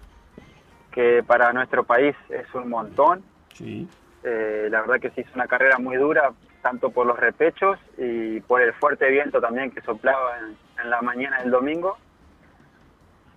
[0.90, 3.22] que para nuestro país es un montón.
[3.54, 3.88] Sí.
[4.24, 6.32] Eh, la verdad que se hizo una carrera muy dura,
[6.62, 11.40] tanto por los repechos y por el fuerte viento también que soplaba en, la mañana
[11.40, 11.96] del domingo.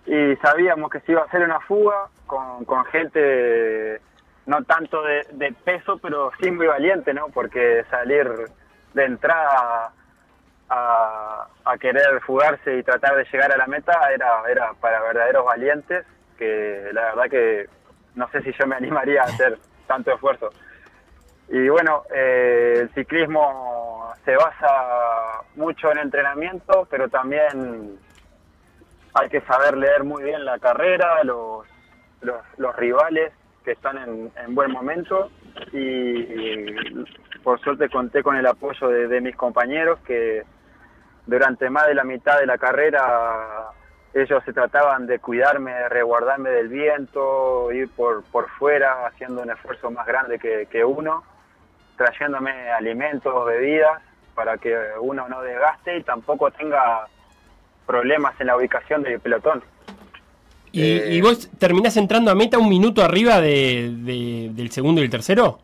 [0.06, 4.00] Y sabíamos que se iba a hacer una fuga con, gente
[4.46, 7.28] no tanto de, peso, pero sí muy valiente, ¿no?
[7.28, 8.28] Porque salir
[8.94, 9.92] de entrada
[10.68, 15.44] a, a, querer fugarse y tratar de llegar a la meta era, era para verdaderos
[15.44, 16.04] valientes,
[16.38, 17.68] que la verdad que
[18.14, 20.50] no sé si yo me animaría a hacer tanto esfuerzo.
[21.48, 27.98] Y bueno, eh, el ciclismo se basa mucho en entrenamiento, pero también
[29.14, 31.66] hay que saber leer muy bien la carrera, los,
[32.20, 33.32] los, rivales
[33.64, 35.30] que están en, buen momento.
[35.72, 37.04] Y,
[37.44, 40.42] por suerte conté con el apoyo de, mis compañeros que
[41.26, 43.70] durante más de la mitad de la carrera
[44.12, 49.50] ellos se trataban de cuidarme, de resguardarme del viento, ir por, por fuera haciendo un
[49.50, 51.22] esfuerzo más grande que uno
[51.96, 54.02] trayéndome alimentos, bebidas,
[54.34, 57.06] para que uno no desgaste y tampoco tenga
[57.86, 59.62] problemas en la ubicación del pelotón.
[60.72, 65.10] ¿Y, eh, vos terminás entrando a meta un minuto arriba de, del segundo y el
[65.10, 65.60] tercero?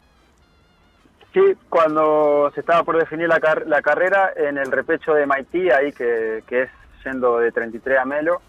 [1.35, 5.93] Sí, cuando se estaba por definir la, la carrera, en el repecho de Maití, ahí
[5.93, 6.71] que, que es
[7.05, 8.41] yendo de 33 a Melo,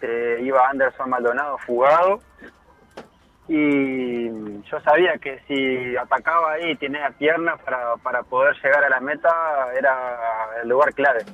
[0.00, 2.20] eh, iba Anderson Maldonado fugado
[3.48, 8.90] y yo sabía que si atacaba ahí y tenía piernas para, para poder llegar a
[8.90, 9.30] la meta
[9.76, 10.18] era
[10.62, 11.24] el lugar clave.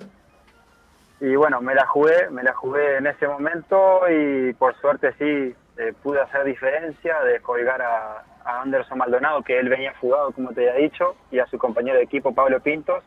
[1.20, 5.54] y bueno, me la jugué, me la jugué en ese momento y por suerte sí
[5.76, 10.68] eh, pude hacer diferencia de colgar a, Anderson Maldonado, que él venía fugado, como te
[10.68, 13.02] había dicho, y a su compañero de equipo Pablo Pintos.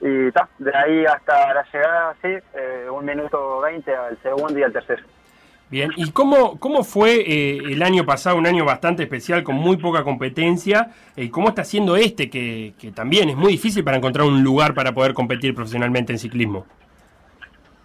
[0.00, 4.62] Y ta, de ahí hasta la llegada, sí, eh, un minuto veinte al segundo y
[4.62, 5.04] al tercero.
[5.70, 9.76] Bien, ¿y cómo, cómo fue eh, el año pasado, un año bastante especial, con muy
[9.76, 10.92] poca competencia?
[11.14, 14.72] ¿Y cómo está siendo este, que, que también es muy difícil para encontrar un lugar
[14.72, 16.66] para poder competir profesionalmente en ciclismo?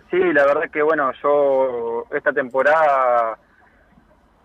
[0.09, 3.37] Sí, la verdad que bueno, yo esta temporada,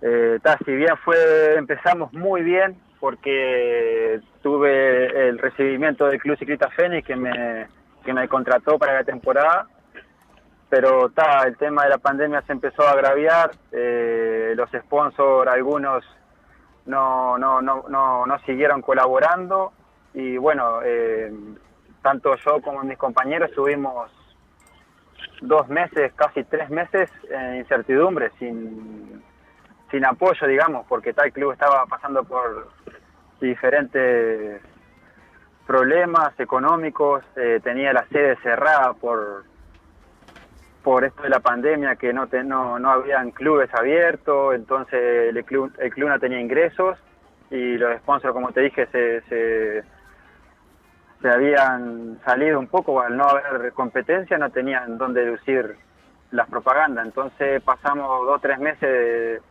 [0.02, 7.06] eh, si bien fue empezamos muy bien, porque tuve el recibimiento del Club Ciclista Fénix
[7.06, 7.68] que me,
[8.04, 9.68] que me contrató para la temporada,
[10.68, 16.04] pero ta, el tema de la pandemia se empezó a agraviar, eh, los sponsors, algunos
[16.86, 19.72] no, no, no, no, no siguieron colaborando
[20.14, 21.32] y bueno, eh,
[22.02, 24.10] tanto yo como mis compañeros tuvimos
[25.40, 29.22] dos meses, casi tres meses en incertidumbre, sin,
[29.90, 32.68] sin apoyo, digamos, porque tal club estaba pasando por
[33.40, 34.60] diferentes
[35.66, 39.44] problemas económicos, eh, tenía la sede cerrada por
[40.82, 45.44] por esto de la pandemia que no te, no, no habían clubes abiertos, entonces el
[45.44, 46.98] club, el club no tenía ingresos
[47.50, 49.84] y los sponsors, como te dije, se, se
[51.20, 55.76] se habían salido un poco, al no haber competencia no tenían dónde deducir
[56.30, 59.42] las propagandas, entonces pasamos dos o tres meses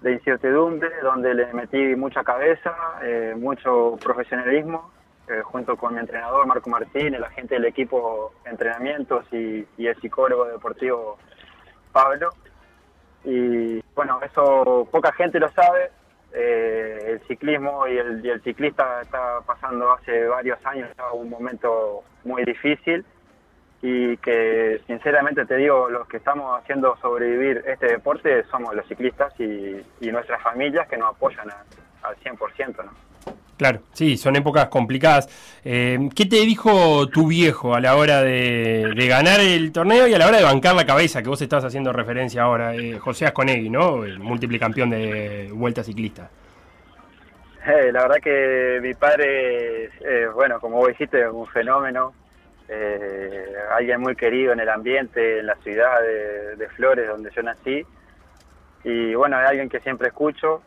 [0.00, 4.90] de, incertidumbre, donde le metí mucha cabeza, eh, mucho profesionalismo,
[5.32, 9.96] eh, junto con mi entrenador Marco Martín, el agente del equipo de entrenamientos y, el
[10.00, 11.18] psicólogo deportivo
[11.92, 12.30] Pablo.
[13.24, 15.90] Y bueno, eso poca gente lo sabe,
[16.32, 23.04] eh, el ciclismo y el, ciclista está pasando hace varios años un momento muy difícil
[23.80, 29.32] y que sinceramente te digo, los que estamos haciendo sobrevivir este deporte somos los ciclistas
[29.40, 31.48] y, nuestras familias que nos apoyan
[32.02, 32.84] al 100%.
[32.84, 33.11] ¿no?
[33.56, 35.28] Claro, sí, son épocas complicadas.
[35.64, 40.18] Eh, ¿Qué te dijo tu viejo a la hora de, ganar el torneo y a
[40.18, 42.74] la hora de bancar la cabeza, que vos estás haciendo referencia ahora?
[42.74, 44.04] Eh, José Asconegui, ¿no?
[44.04, 46.30] El multiplicampeón de Vuelta Ciclista.
[47.66, 49.90] Eh, la verdad que mi padre,
[50.34, 52.14] bueno, como vos dijiste, es un fenómeno.
[53.76, 56.00] alguien muy querido en el ambiente, en la ciudad
[56.58, 57.86] de, Flores, donde yo nací.
[58.82, 60.62] Y bueno, es alguien que siempre escucho.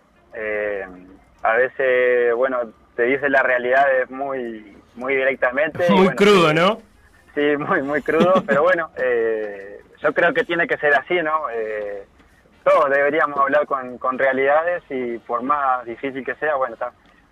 [1.46, 2.60] A veces, bueno,
[2.96, 5.90] te dice la realidad muy, muy directamente.
[5.92, 6.82] Muy crudo, ¿no?
[7.34, 11.50] Sí, muy, muy crudo, pero bueno, eh, yo creo que tiene que ser así, ¿no?
[11.52, 12.06] Eh,
[12.64, 16.78] todos deberíamos hablar con, con, realidades y por más difícil que sea, bueno,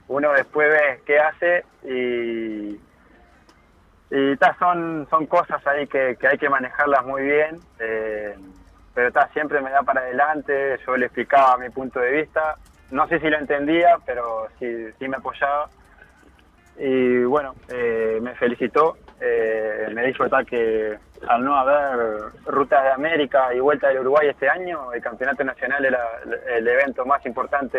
[0.09, 2.79] uno después ve qué hace y,
[4.11, 8.35] y son, son cosas ahí que, que, hay que manejarlas muy bien, eh,
[8.93, 12.57] pero está siempre me da para adelante, yo le explicaba mi punto de vista,
[12.93, 14.67] no sé si lo entendía, pero sí,
[14.99, 15.67] sí me apoyaba.
[16.77, 22.91] Y bueno, eh, me felicitó, eh, me dijo tal que al no haber rutas de
[22.91, 25.99] América y vuelta del Uruguay este año, el campeonato nacional era
[26.55, 27.77] el evento más importante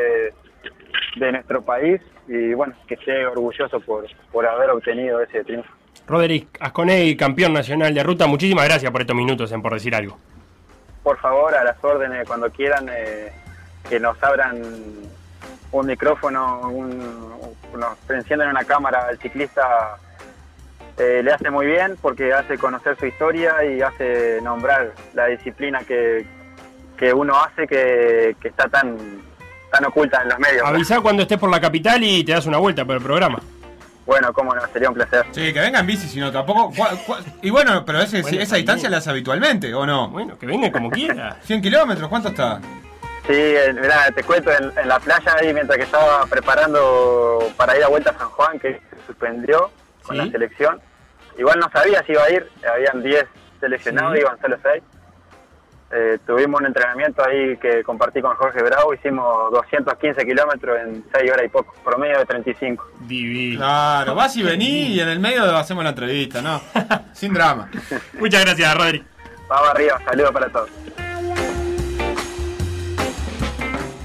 [1.16, 5.72] de, nuestro país y bueno, que esté orgulloso por, por haber obtenido ese triunfo.
[6.06, 10.18] Roderick Asconei, campeón nacional de ruta, muchísimas gracias por estos minutos en Por Decir Algo.
[11.02, 12.88] Por favor, a las órdenes, cuando quieran.
[12.88, 13.30] Eh,
[13.89, 14.62] que nos abran
[15.72, 16.99] un micrófono, un,
[17.76, 19.99] nos enciendan una cámara al ciclista
[20.97, 25.80] eh, le hace muy bien porque hace conocer su historia y hace nombrar la disciplina
[25.80, 26.24] que,
[27.14, 28.97] uno hace que, está tan,
[29.70, 30.66] tan oculta en los medios.
[30.66, 33.43] Avisa cuando estés por la capital y te das una vuelta por el programa.
[34.07, 35.26] Bueno, cómo no, sería un placer.
[35.32, 36.72] Sí, que venga en bici, si no tampoco.
[37.43, 40.09] y bueno, pero esa distancia la hace habitualmente, ¿o no?
[40.11, 41.39] Bueno, que venga como quiera.
[41.43, 42.61] 100 kilómetros, ¿cuánto está?
[43.27, 47.89] Sí, mira, te cuento, en, la playa ahí mientras que estaba preparando para ir a
[47.89, 49.70] Vuelta a San Juan, que se suspendió
[50.03, 50.81] con la selección.
[51.39, 53.25] Igual no sabía si iba a ir, habían 10
[53.61, 54.83] seleccionados, iban solo 6.
[55.97, 61.31] Eh, tuvimos un entrenamiento ahí que compartí con Jorge Bravo, hicimos 215 kilómetros en 6
[61.31, 62.85] horas y poco, promedio de 35.
[63.01, 63.61] Divino.
[63.61, 66.61] Claro, vas y venís y en el medio hacemos la entrevista, ¿no?
[67.12, 67.70] Sin drama.
[68.18, 69.05] Muchas gracias, Rodri.
[69.49, 70.70] Vamos arriba, saludos para todos.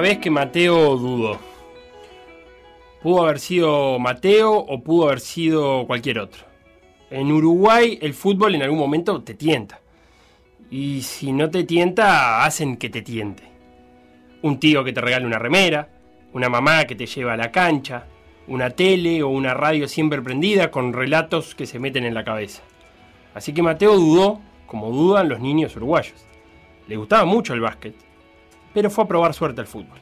[0.00, 1.38] Vez que Mateo dudó.
[3.02, 6.44] Pudo haber sido Mateo o pudo haber sido cualquier otro.
[7.10, 9.80] En Uruguay el fútbol en algún momento te tienta.
[10.70, 13.42] Y si no te tienta, hacen que te tiente.
[14.42, 15.88] Un tío que te regale una remera,
[16.32, 18.06] una mamá que te lleva a la cancha,
[18.46, 22.62] una tele o una radio siempre prendida con relatos que se meten en la cabeza.
[23.34, 26.24] Así que Mateo dudó, como dudan los niños uruguayos.
[26.86, 27.94] Le gustaba mucho el básquet,
[28.72, 29.98] pero fue a probar suerte al fútbol.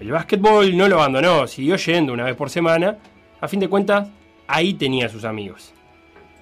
[0.00, 2.98] El básquetbol no lo abandonó, siguió yendo una vez por semana.
[3.40, 4.08] A fin de cuentas,
[4.48, 5.72] ahí tenía a sus amigos.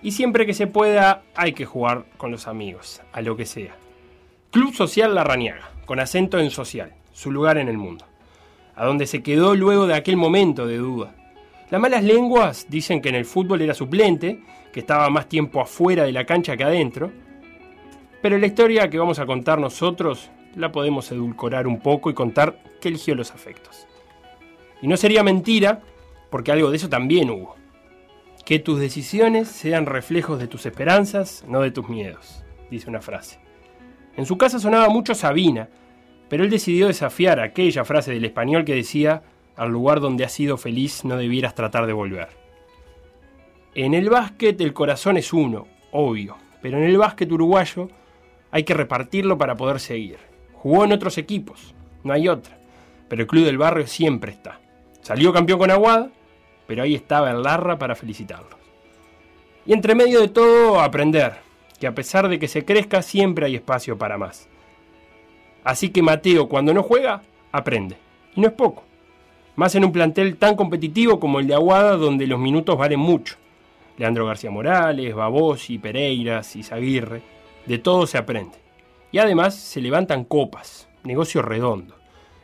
[0.02, 3.76] Y siempre que se pueda, hay que jugar con los amigos, a lo que sea.
[4.50, 8.06] Club Social La Rañaga, con acento en social, su lugar en el mundo.
[8.74, 11.14] A donde se quedó luego de aquel momento de duda.
[11.68, 14.40] Las malas lenguas dicen que en el fútbol era suplente,
[14.72, 17.12] que estaba más tiempo afuera de la cancha que adentro.
[18.22, 22.62] Pero la historia que vamos a contar nosotros la podemos edulcorar un poco y contar
[22.80, 23.86] que eligió los afectos.
[24.82, 25.82] Y no sería mentira,
[26.30, 27.56] porque algo de eso también hubo.
[28.44, 33.38] Que tus decisiones sean reflejos de tus esperanzas, no de tus miedos, dice una frase.
[34.16, 35.68] En su casa sonaba mucho Sabina,
[36.28, 39.22] pero él decidió desafiar aquella frase del español que decía,
[39.56, 42.28] al lugar donde has sido feliz no debieras tratar de volver.
[43.74, 47.88] En el básquet el corazón es uno, obvio, pero en el básquet uruguayo
[48.50, 50.29] hay que repartirlo para poder seguir.
[50.62, 52.58] Jugó en otros equipos, no hay otra.
[53.08, 54.60] Pero el club del barrio siempre está.
[55.00, 56.10] Salió campeón con Aguada,
[56.66, 58.60] pero ahí estaba el Larra para felicitarlos.
[59.64, 61.32] Y entre medio de todo, aprender,
[61.78, 64.48] que a pesar de que se crezca, siempre hay espacio para más.
[65.64, 67.96] Así que Mateo, cuando no juega, aprende.
[68.36, 68.84] Y no es poco.
[69.56, 73.36] Más en un plantel tan competitivo como el de Aguada, donde los minutos valen mucho.
[73.96, 77.22] Leandro García Morales, Babosi, Pereiras, Izaguirre,
[77.64, 78.69] de todo se aprende.
[79.12, 81.96] Y además se levantan copas, negocio redondo.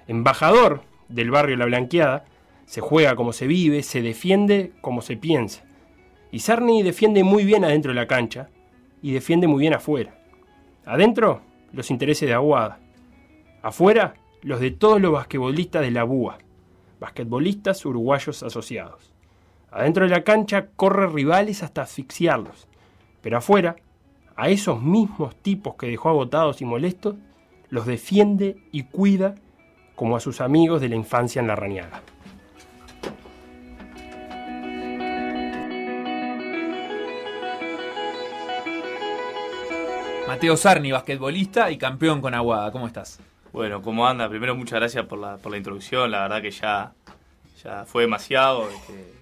[0.09, 2.25] Embajador del barrio La Blanqueada,
[2.65, 5.65] se juega como se vive, se defiende como se piensa.
[6.33, 8.51] Y Sarni defiende muy bien adentro de la cancha
[9.01, 10.19] y defiende muy bien afuera.
[10.85, 11.43] Adentro,
[11.73, 12.81] los intereses de Aguada.
[13.63, 16.39] Afuera, los de todos los basquetbolistas de la BUA,
[17.01, 19.13] basquetbolistas uruguayos asociados.
[19.71, 22.69] Adentro de la cancha corre rivales hasta asfixiarlos,
[23.21, 23.77] pero afuera
[24.37, 27.17] a esos mismos tipos que dejó agotados y molestos,
[27.71, 29.35] los defiende y cuida
[29.95, 32.03] como a sus amigos de la infancia en la rañaga.
[40.29, 43.21] Mateo Sarni, basquetbolista y campeón con Aguada, ¿cómo estás?
[43.53, 44.29] Bueno, ¿cómo anda?
[44.29, 46.93] Primero muchas gracias por la, por la introducción, la verdad que ya,
[47.65, 48.69] ya fue demasiado.
[48.69, 49.16] Este,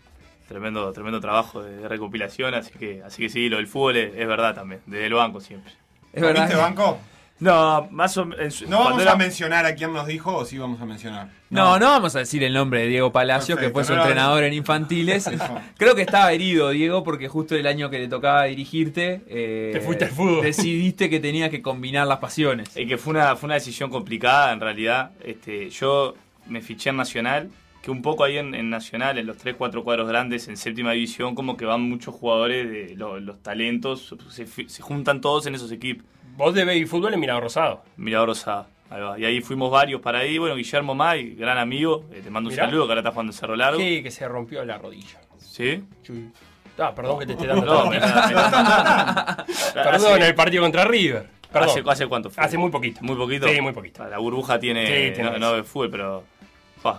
[0.49, 4.55] Tremendo, tremendo trabajo de, recopilación, así que, así que sí, lo del fútbol es, verdad
[4.55, 5.73] también, desde el banco siempre.
[6.13, 6.43] ¿Es verdad?
[6.43, 6.99] ¿Viste banco?
[7.41, 8.63] No, más o menos.
[8.69, 11.29] ¿No vamos a mencionar a quién nos dijo o sí vamos a mencionar?
[11.51, 14.53] No, no, vamos a decir el nombre de Diego Palacio, que fue su entrenador en
[14.53, 15.29] infantiles.
[15.77, 19.23] Creo que estaba herido, Diego, porque justo el año que le tocaba dirigirte.
[19.27, 20.43] Eh, Te fuiste al fútbol.
[20.43, 22.77] Decidiste que tenías que combinar las pasiones.
[22.77, 25.11] Y que fue una, fue una decisión complicada, en realidad.
[25.23, 26.15] Este, yo
[26.47, 27.51] me fiché en Nacional
[27.85, 31.35] que un poco ahí en, Nacional, en los 3, 4 cuadros grandes, en séptima división,
[31.35, 36.07] como que van muchos jugadores de los talentos, se, juntan todos en esos equipos.
[36.35, 37.85] Vos de y fútbol en Mirador Rosado.
[37.99, 39.19] Mirador Rosado, ahí va.
[39.19, 40.39] Y ahí fuimos varios para ahí.
[40.39, 43.39] Bueno, Guillermo May, gran amigo, eh, te mando un saludo, que ahora está jugando en
[43.39, 43.79] Cerro Largo.
[43.79, 45.21] Sí, que se rompió la rodilla.
[45.37, 45.85] ¿Sí?
[46.03, 46.31] sí.
[46.79, 47.91] Ah, perdón que te esté dando
[49.75, 51.29] perdón, el partido contra River.
[51.53, 52.43] ¿Hace, ¿Hace, cuánto fue?
[52.43, 53.01] Hace muy poquito.
[53.03, 53.47] ¿Muy poquito?
[53.47, 54.09] Sí, muy poquito.
[54.09, 56.25] La burbuja tiene, sí, no, no de fútbol, pero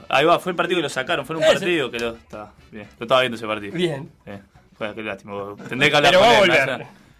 [0.09, 2.87] ahí va, fue el partido que lo sacaron, fue un partido que lo, estaba, bien,
[2.99, 3.73] lo estaba viendo ese partido.
[3.73, 4.09] Bien.
[4.77, 5.55] Fue, qué lástima.
[5.69, 6.69] Tendré que hablar Pero va a volver.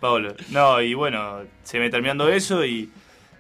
[0.04, 0.36] Va a volver.
[0.50, 2.90] No, y bueno, se me terminando eso y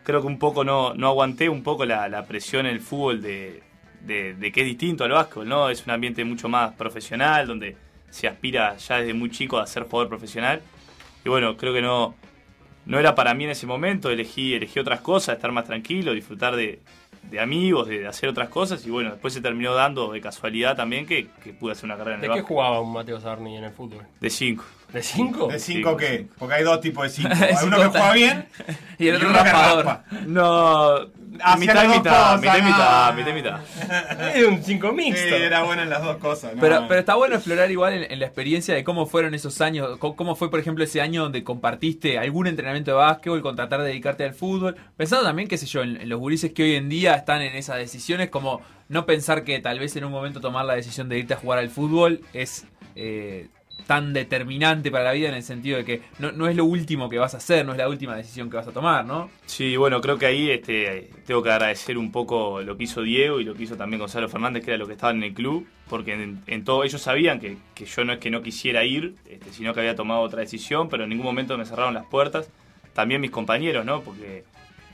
[0.04, 3.22] creo que un poco no, no aguanté un poco la, la presión en el fútbol
[3.22, 3.62] de,
[4.02, 5.70] de, de, que es distinto al básquetbol, ¿no?
[5.70, 7.76] Es un ambiente mucho más profesional, donde
[8.10, 10.62] se aspira ya desde muy chico a ser jugador profesional.
[11.26, 12.16] Y bueno, creo que no,
[12.86, 16.56] no era para mí en ese momento, elegí, elegí otras cosas, estar más tranquilo, disfrutar
[16.56, 16.80] de,
[17.30, 21.06] de amigos, de hacer otras cosas y bueno, después se terminó dando de casualidad también
[21.06, 21.28] que,
[21.60, 24.04] pude hacer una carrera en el ¿De qué jugaba un Mateo Sarni en el fútbol?
[24.20, 24.64] De cinco.
[24.92, 25.48] ¿De cinco?
[25.48, 26.28] ¿De cinco qué?
[26.38, 27.30] Porque hay dos tipos de cinco.
[27.42, 28.48] Hay uno que juega bien
[28.98, 30.00] y el otro raspador.
[30.28, 31.06] No, Ah,
[31.58, 34.36] mitad y mitad, mitad mitad, mitad mitad.
[34.36, 35.36] Es un 5 mixto.
[35.36, 36.54] era bueno en las dos cosas.
[36.60, 40.36] Pero, pero está bueno explorar igual en, la experiencia de cómo fueron esos años, cómo,
[40.36, 44.24] fue por ejemplo ese año donde compartiste algún entrenamiento de básquetbol con tratar de dedicarte
[44.24, 44.76] al fútbol.
[44.98, 47.78] Pensando también, qué sé yo, en, los gurises que hoy en día están en esas
[47.78, 51.34] decisiones, como no pensar que tal vez en un momento tomar la decisión de irte
[51.34, 52.66] a jugar al fútbol es...
[52.96, 53.50] Eh,
[53.86, 57.18] tan determinante para la vida en el sentido de que no, es lo último que
[57.18, 59.30] vas a hacer, no es la última decisión que vas a tomar, ¿no?
[59.46, 63.40] Sí, bueno, creo que ahí este, tengo que agradecer un poco lo que hizo Diego
[63.40, 65.68] y lo que hizo también Gonzalo Fernández, que era lo que estaba en el club,
[65.90, 66.14] porque
[66.48, 69.82] en, todo ellos sabían que, yo no es que no quisiera ir, este, sino que
[69.82, 72.50] había tomado otra decisión, pero en ningún momento me cerraron las puertas.
[72.94, 74.02] También mis compañeros, ¿no?
[74.02, 74.46] Porque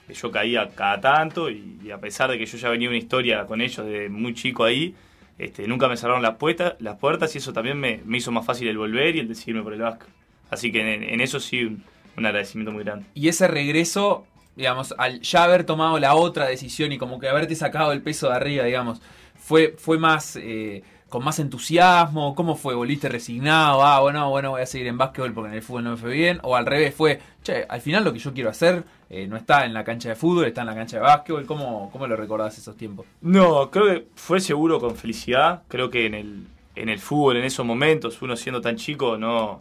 [0.10, 3.46] yo caía cada tanto y, y a pesar de que yo ya venía una historia
[3.46, 4.96] con ellos de muy chico ahí,
[5.42, 8.68] este, nunca me cerraron las, puertas, las puertas y eso también me, hizo más fácil
[8.68, 10.06] el volver y el decidirme por el Vasco.
[10.50, 11.84] Así que en, eso sí, un,
[12.26, 13.06] agradecimiento muy grande.
[13.16, 17.56] Y ese regreso, digamos, al ya haber tomado la otra decisión y como que haberte
[17.56, 19.02] sacado el peso de arriba, digamos,
[19.36, 20.36] fue, fue más...
[20.36, 22.34] Eh, con más entusiasmo?
[22.36, 22.74] ¿Cómo fue?
[22.74, 23.84] ¿Volviste resignado?
[23.84, 26.14] Ah, bueno, bueno, voy a seguir en básquetbol porque en el fútbol no me fue
[26.14, 26.40] bien.
[26.42, 29.66] O al revés, fue, che, al final lo que yo quiero hacer eh, no está
[29.66, 31.46] en la cancha de fútbol, está en la cancha de básquetbol.
[31.46, 33.06] ¿Cómo, ¿Cómo lo recordás esos tiempos?
[33.20, 35.64] No, creo que fue seguro con felicidad.
[35.68, 36.48] Creo que en el,
[36.78, 39.60] en el fútbol, en esos momentos, uno siendo tan chico, no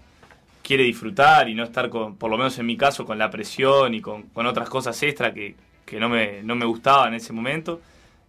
[0.62, 3.92] quiere disfrutar y no estar con, por lo menos en mi caso, con la presión
[3.92, 7.80] y con, otras cosas extra que, que no, me, no me gustaban en ese momento.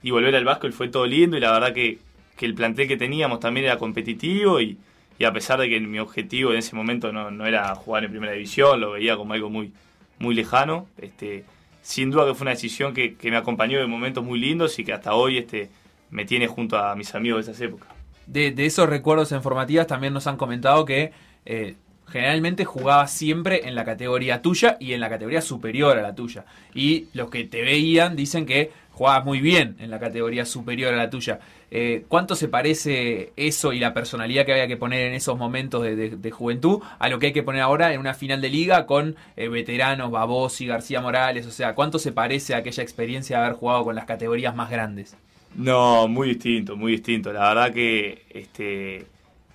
[0.01, 1.99] Y volver al básquetbol fue todo lindo y la verdad que
[2.41, 4.75] que el plantel que teníamos también era competitivo y,
[5.23, 8.81] a pesar de que mi objetivo en ese momento no, era jugar en primera división,
[8.81, 9.71] lo veía como algo muy,
[10.17, 11.45] muy lejano, este,
[11.83, 14.91] sin duda que fue una decisión que, me acompañó en momentos muy lindos y que
[14.91, 15.69] hasta hoy este,
[16.09, 17.89] me tiene junto a mis amigos de esas épocas.
[18.25, 21.11] De, esos recuerdos en formativas también nos han comentado que
[21.45, 21.75] eh,
[22.07, 26.45] generalmente jugabas siempre en la categoría tuya y en la categoría superior a la tuya.
[26.73, 30.97] Y los que te veían dicen que jugabas muy bien en la categoría superior a
[30.97, 31.39] la tuya.
[31.71, 35.83] Eh, ¿Cuánto se parece eso y la personalidad que había que poner en esos momentos
[35.83, 39.15] de, juventud a lo que hay que poner ahora en una final de liga con
[39.37, 41.45] eh, veteranos, Babosi, García Morales?
[41.45, 44.69] O sea, ¿cuánto se parece a aquella experiencia de haber jugado con las categorías más
[44.69, 45.15] grandes?
[45.55, 47.33] No, muy distinto, muy distinto.
[47.33, 49.05] La verdad que este,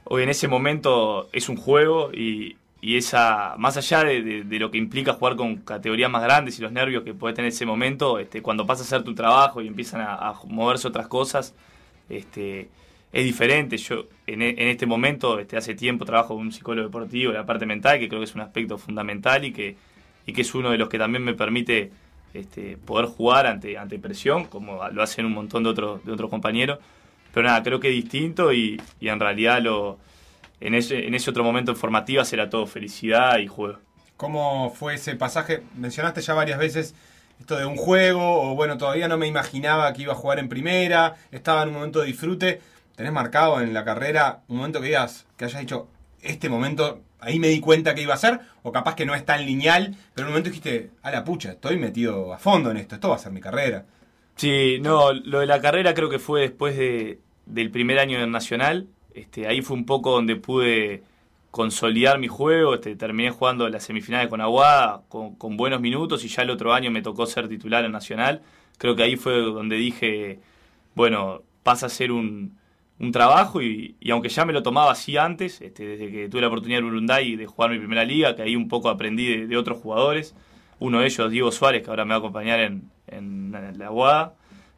[0.05, 5.15] hoy en ese momento es un juego y, esa, más allá de, lo que implica
[5.15, 8.43] jugar con categorías más grandes y los nervios que puedes tener en ese momento, este,
[8.43, 11.55] cuando pasas a hacer tu trabajo y empiezan a moverse otras cosas,
[12.09, 12.69] este,
[13.13, 13.77] es diferente.
[13.79, 17.67] Yo en, e, este momento, este, hace tiempo trabajo con un psicólogo deportivo, la parte
[17.67, 19.77] mental, que creo que es un aspecto fundamental y que,
[20.27, 21.91] y que es uno de los que también me permite
[22.35, 26.31] este, poder jugar ante, ante presión, como lo hacen un montón de otros, de otros
[26.31, 26.79] compañeros.
[27.33, 29.99] Pero nada, creo que es distinto y, en realidad lo,
[30.61, 33.79] en, ese, en ese otro momento en formativa será todo felicidad y juego.
[34.17, 35.63] ¿Cómo fue ese pasaje?
[35.77, 36.95] Mencionaste ya varias veces
[37.39, 40.49] esto de un juego, o bueno, todavía no me imaginaba que iba a jugar en
[40.49, 42.61] primera, estaba en un momento de disfrute.
[42.97, 45.89] ¿Tenés marcado en la carrera un momento que digas, que hayas dicho,
[46.23, 49.25] este momento, ahí me di cuenta que iba a ser, o capaz que no es
[49.27, 52.79] tan lineal, pero en un momento dijiste, a la pucha, estoy metido a fondo en
[52.79, 53.85] esto, esto va a ser mi carrera?
[54.37, 58.31] Sí, no, lo de la carrera creo que fue después de, del primer año en
[58.31, 61.03] Nacional, este, ahí fue un poco donde pude
[61.51, 62.75] consolidar mi juego.
[62.75, 66.91] Este, terminé jugando las semifinales con Aguada con, buenos minutos y ya el otro año
[66.91, 68.43] me tocó ser titular en Nacional.
[68.79, 70.41] Creo que ahí fue donde dije,
[70.95, 72.59] bueno, pasa a ser un,
[72.99, 76.49] un trabajo y, aunque ya me lo tomaba así antes, este, desde que tuve la
[76.49, 79.79] oportunidad en Urunday de jugar mi primera liga, que ahí un poco aprendí de, otros
[79.79, 80.35] jugadores.
[80.79, 84.35] Uno de ellos, Diego Suárez, que ahora me va a acompañar en, en, la Aguada,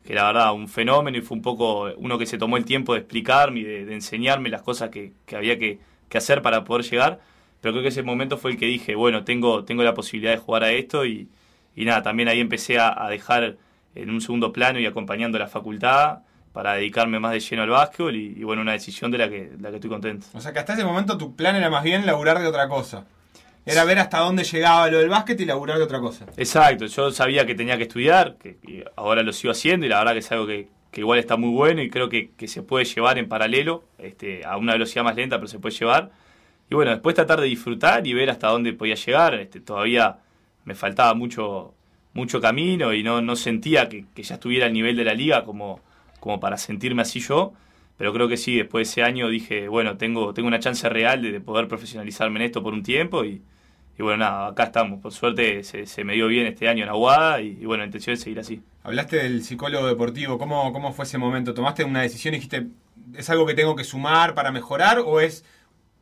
[0.08, 2.94] que la verdad un fenómeno y fue un poco uno que se tomó el tiempo
[2.94, 7.20] de explicarme y de, enseñarme las cosas que había que, que hacer para poder llegar.
[7.60, 10.38] Pero creo que ese momento fue el que dije, bueno, tengo, tengo la posibilidad de
[10.38, 11.28] jugar a esto y,
[11.76, 13.58] nada, también ahí empecé a, dejar
[13.94, 16.20] en un segundo plano y acompañando la facultad
[16.54, 19.68] para dedicarme más de lleno al básquetbol y, bueno, una decisión de la que, la
[19.68, 20.26] que estoy contento.
[20.32, 23.04] O sea que hasta ese momento tu plan era más bien laburar de otra cosa.
[23.68, 26.26] Era ver hasta dónde llegaba lo del básquet y laburar de otra cosa.
[26.36, 30.14] Exacto, yo sabía que tenía que estudiar, que, ahora lo sigo haciendo y la verdad
[30.14, 33.18] que es algo que, que igual está muy bueno y creo que, se puede llevar
[33.18, 36.10] en paralelo, este, a una velocidad más lenta, pero se puede llevar.
[36.70, 39.34] Y bueno, después tratar de disfrutar y ver hasta dónde podía llegar.
[39.34, 40.18] Este, todavía
[40.64, 41.74] me faltaba mucho,
[42.14, 45.80] mucho camino y no, no sentía que, ya estuviera al nivel de la liga como,
[46.20, 47.52] como para sentirme así yo.
[47.96, 51.20] Pero creo que sí, después de ese año dije, bueno, tengo, tengo una chance real
[51.20, 53.42] de, poder profesionalizarme en esto por un tiempo y,
[53.98, 55.00] y bueno, nada, acá estamos.
[55.00, 57.86] Por suerte se, se, me dio bien este año en Aguada y, y bueno, la
[57.86, 58.62] intención es seguir así.
[58.84, 61.52] Hablaste del psicólogo deportivo, ¿cómo, cómo fue ese momento?
[61.52, 62.68] ¿Tomaste una decisión y dijiste,
[63.14, 65.44] es algo que tengo que sumar para mejorar o es,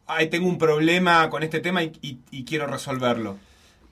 [0.07, 3.39] ay, tengo un problema con este tema y, quiero resolverlo?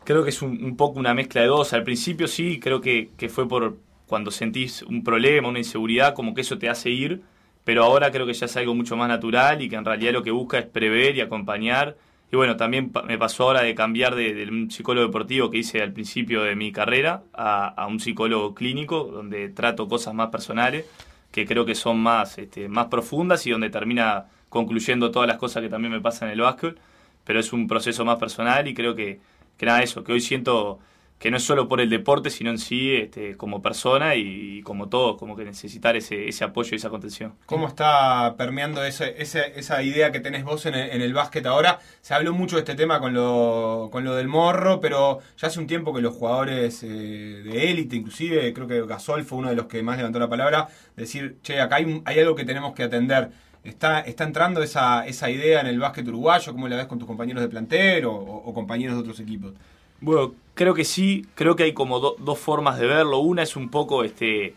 [0.05, 1.73] Creo que es un, poco una mezcla de dos.
[1.73, 6.43] Al principio sí, creo que, fue por cuando sentís un problema, una inseguridad, como que
[6.43, 7.23] eso te hace ir,
[7.65, 10.23] pero ahora creo que ya es algo mucho más natural y que en realidad lo
[10.23, 11.97] que busca es prever y acompañar
[12.35, 15.93] y bueno, también me pasó ahora de cambiar de, un psicólogo deportivo que hice al
[15.93, 20.85] principio de mi carrera a, un psicólogo clínico, donde trato cosas más personales,
[21.31, 25.63] que creo que son más, este, más profundas y donde termina concluyendo todas las cosas
[25.63, 26.77] que también me pasan en el básquet,
[27.23, 29.21] pero es un proceso más personal y creo que,
[29.57, 30.81] que nada, eso, que hoy siento
[31.19, 34.89] que no es solo por el deporte, sino en sí este, como persona y, como
[34.89, 37.35] todo, como que necesitar ese, ese apoyo y esa contención.
[37.47, 41.79] ¿Cómo está permeando ese, esa idea que tenés vos en el, en el, básquet ahora?
[42.03, 45.61] Se habló mucho de este tema con lo, con lo del morro, pero ya hace
[45.61, 49.57] un tiempo que los jugadores eh, de élite, inclusive creo que Gasol fue uno de
[49.57, 52.83] los que más levantó la palabra, decir, che, acá hay, hay algo que tenemos que
[52.83, 53.31] atender.
[53.63, 56.53] ¿Está, está entrando esa, esa idea en el básquet uruguayo?
[56.53, 59.55] ¿Cómo la ves con tus compañeros de plantel o compañeros de otros equipos?
[60.01, 63.19] Bueno, creo que sí, creo que hay como dos formas de verlo.
[63.19, 64.55] Una es un poco este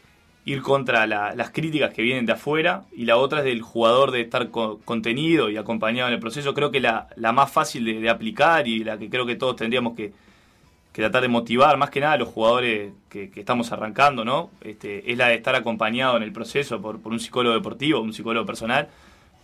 [0.48, 4.22] ir contra las críticas que vienen de afuera y la otra es del jugador de
[4.22, 6.54] estar contenido y acompañado en el proceso.
[6.54, 9.94] Creo que la, la más fácil de, aplicar y la que creo que todos tendríamos
[9.94, 10.14] que,
[10.94, 14.50] tratar de motivar, más que nada a los jugadores que, estamos arrancando, ¿no?
[14.62, 18.14] Este, es la de estar acompañado en el proceso por, por un psicólogo deportivo, un
[18.14, 18.88] psicólogo personal,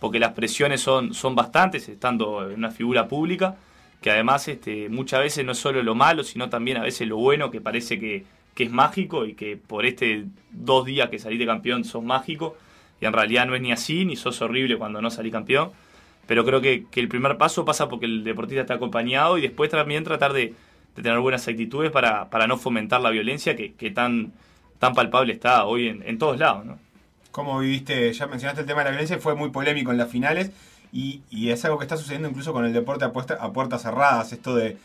[0.00, 3.56] porque las presiones son, son bastantes estando en una figura pública
[4.04, 7.16] que además este, muchas veces no es solo lo malo, sino también a veces lo
[7.16, 11.46] bueno, que parece que, es mágico y que por este dos días que salí de
[11.46, 12.54] campeón sos mágico,
[13.00, 15.70] y en realidad no es ni así, ni sos horrible cuando no salí campeón,
[16.26, 20.04] pero creo que, el primer paso pasa porque el deportista está acompañado y después también
[20.04, 20.52] tratar de,
[20.94, 24.34] tener buenas actitudes para, para, no fomentar la violencia que, tan,
[24.80, 26.66] tan palpable está hoy en, en todos lados.
[26.66, 26.78] ¿no?
[27.30, 28.12] ¿Cómo viviste?
[28.12, 30.50] Ya mencionaste el tema de la violencia, fue muy polémico en las finales
[30.94, 34.78] y, es algo que está sucediendo incluso con el deporte a, puertas cerradas, esto de,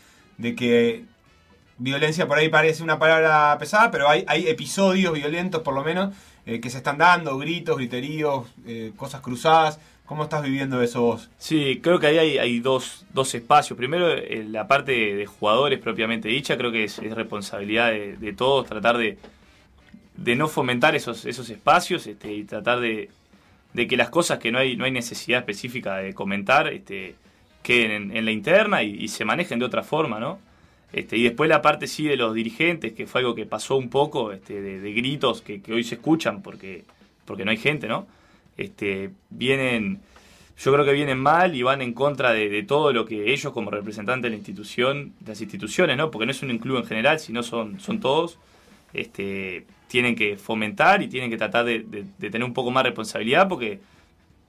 [0.56, 1.04] que
[1.78, 6.12] violencia por ahí parece una palabra pesada, pero hay, hay episodios violentos por lo menos
[6.46, 9.78] eh, que se están dando, gritos, griteríos, eh, cosas cruzadas.
[10.04, 11.30] ¿Cómo estás viviendo eso vos?
[11.38, 13.76] Sí, creo que ahí hay, dos, dos, espacios.
[13.76, 18.98] Primero, eh, la parte de, jugadores propiamente dicha, creo que es, responsabilidad de, todos tratar
[18.98, 19.18] de,
[20.16, 23.10] de no fomentar esos, esos espacios este, y tratar de,
[23.72, 27.14] de que las cosas que no hay, no hay necesidad específica de comentar este,
[27.62, 30.38] queden en, la interna y, se manejen de otra forma, ¿no?
[30.92, 33.88] Este, y después la parte sí de los dirigentes, que fue algo que pasó un
[33.88, 36.84] poco, este, de, gritos que, hoy se escuchan porque,
[37.24, 38.06] porque no hay gente, ¿no?
[38.56, 40.00] Este, vienen,
[40.58, 43.70] yo creo que vienen mal y van en contra de, todo lo que ellos como
[43.70, 46.10] representantes de la institución, de las instituciones, ¿no?
[46.10, 48.38] Porque no es un club en general, sino son, son todos,
[48.92, 53.80] este, tienen que fomentar y tienen que tratar de, tener un poco más responsabilidad porque,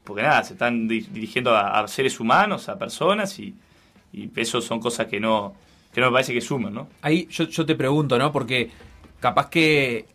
[0.03, 3.55] porque nada, se están dirigiendo a, seres humanos, a personas y,
[4.13, 5.53] y eso son cosas que no,
[5.93, 6.87] que no me parece que suman, ¿no?
[7.01, 8.31] Ahí yo, yo te pregunto, ¿no?
[8.31, 8.69] Porque
[9.19, 10.05] capaz que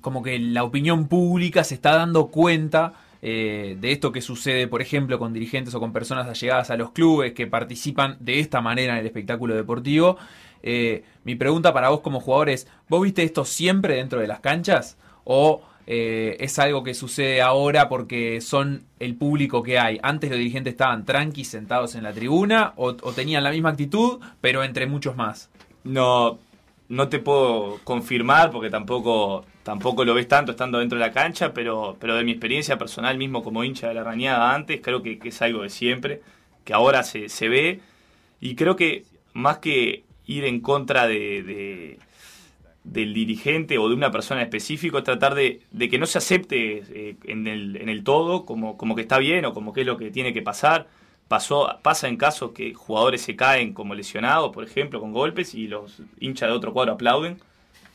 [0.00, 4.80] como que la opinión pública se está dando cuenta eh, de esto que sucede, por
[4.80, 8.94] ejemplo, con dirigentes o con personas allegadas a los clubes que participan de esta manera
[8.94, 10.16] en el espectáculo deportivo
[10.62, 14.40] eh, mi pregunta para vos como jugador es, ¿vos viste esto siempre dentro de las
[14.40, 14.96] canchas?
[15.24, 19.98] ¿O eh, es algo que sucede ahora porque son el público que hay?
[20.02, 24.62] ¿Antes los dirigentes estaban tranqui sentados en la tribuna o, tenían la misma actitud, pero
[24.64, 25.50] entre muchos más?
[25.84, 26.38] No,
[26.88, 31.52] no te puedo confirmar porque tampoco tampoco lo ves tanto estando dentro de la cancha,
[31.52, 35.18] pero, pero de mi experiencia personal mismo como hincha de la rañada antes, creo que,
[35.22, 36.22] es algo de siempre,
[36.64, 37.80] que ahora se, se, ve,
[38.40, 41.98] y creo que más que ir en contra de,
[42.84, 45.60] del dirigente o de una persona específica es tratar de,
[45.90, 49.44] que no se acepte eh, en, el, en el todo como, como que está bien
[49.44, 50.86] o como que es lo que tiene que pasar.
[51.28, 55.68] Pasó, pasa en casos que jugadores se caen como lesionados, por ejemplo, con golpes y
[55.68, 57.38] los hinchas de otro cuadro aplauden.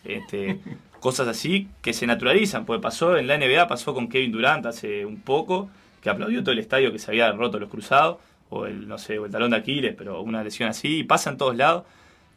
[0.04, 0.60] Este,
[1.00, 5.06] cosas así que se naturalizan, porque pasó en la NBA, pasó con Kevin Durant hace
[5.06, 5.70] un poco,
[6.02, 8.18] que aplaudió todo el estadio que se había roto los cruzados,
[8.50, 11.30] o el, no sé, o el talón de Aquiles, pero una lesión así, y pasa
[11.30, 11.84] en todos lados.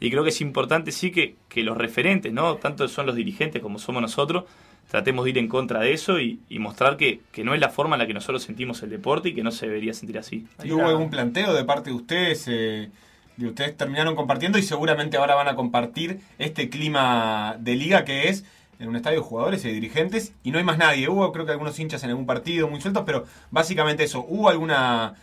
[0.00, 2.56] Y creo que es importante sí que, los referentes, ¿no?
[2.56, 4.44] Tanto son los dirigentes como somos nosotros,
[4.88, 8.00] tratemos de ir en contra de eso y, mostrar que, no es la forma en
[8.00, 10.46] la que nosotros sentimos el deporte y que no se debería sentir así.
[10.62, 12.44] ¿Y hubo algún planteo de parte de ustedes?
[12.48, 12.90] Eh,
[13.38, 18.28] de ustedes terminaron compartiendo y seguramente ahora van a compartir este clima de liga que
[18.28, 18.44] es
[18.80, 21.08] en un estadio de jugadores y dirigentes y no hay más nadie.
[21.08, 24.24] Hubo creo que algunos hinchas en algún partido muy sueltos, pero básicamente eso.
[24.28, 25.14] ¿Hubo alguna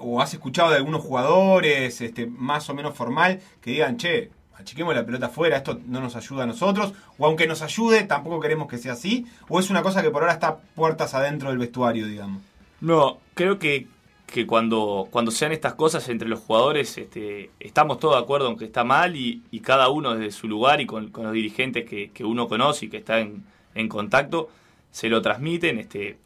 [0.00, 4.94] o has escuchado de algunos jugadores este, más o menos formal que digan, che, achiquemos
[4.94, 8.68] la pelota afuera, esto no nos ayuda a nosotros, o aunque nos ayude, tampoco queremos
[8.68, 12.06] que sea así, o es una cosa que por ahora está puertas adentro del vestuario,
[12.06, 12.42] digamos.
[12.80, 13.86] No, creo que,
[14.26, 18.56] que cuando, cuando sean estas cosas entre los jugadores, este, estamos todos de acuerdo en
[18.56, 22.48] que está mal y, cada uno desde su lugar y con, los dirigentes que, uno
[22.48, 24.48] conoce y que está en, en contacto,
[24.90, 25.78] se lo transmiten.
[25.78, 26.18] Este,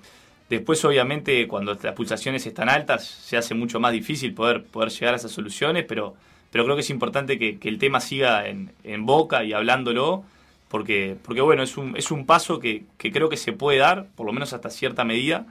[0.49, 5.15] Después, obviamente, cuando las pulsaciones están altas, se hace mucho más difícil poder, poder llegar
[5.15, 6.15] a esas soluciones, pero,
[6.53, 10.25] pero creo que es importante que, el tema siga en, en, boca y hablándolo,
[10.69, 14.25] porque, porque bueno, es un, es un paso que, creo que se puede dar, por
[14.25, 15.47] lo menos hasta cierta medida,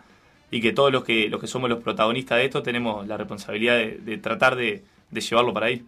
[0.49, 3.77] y que todos los que, los que somos los protagonistas de esto tenemos la responsabilidad
[3.77, 4.81] de, tratar de,
[5.11, 5.83] llevarlo para ahí.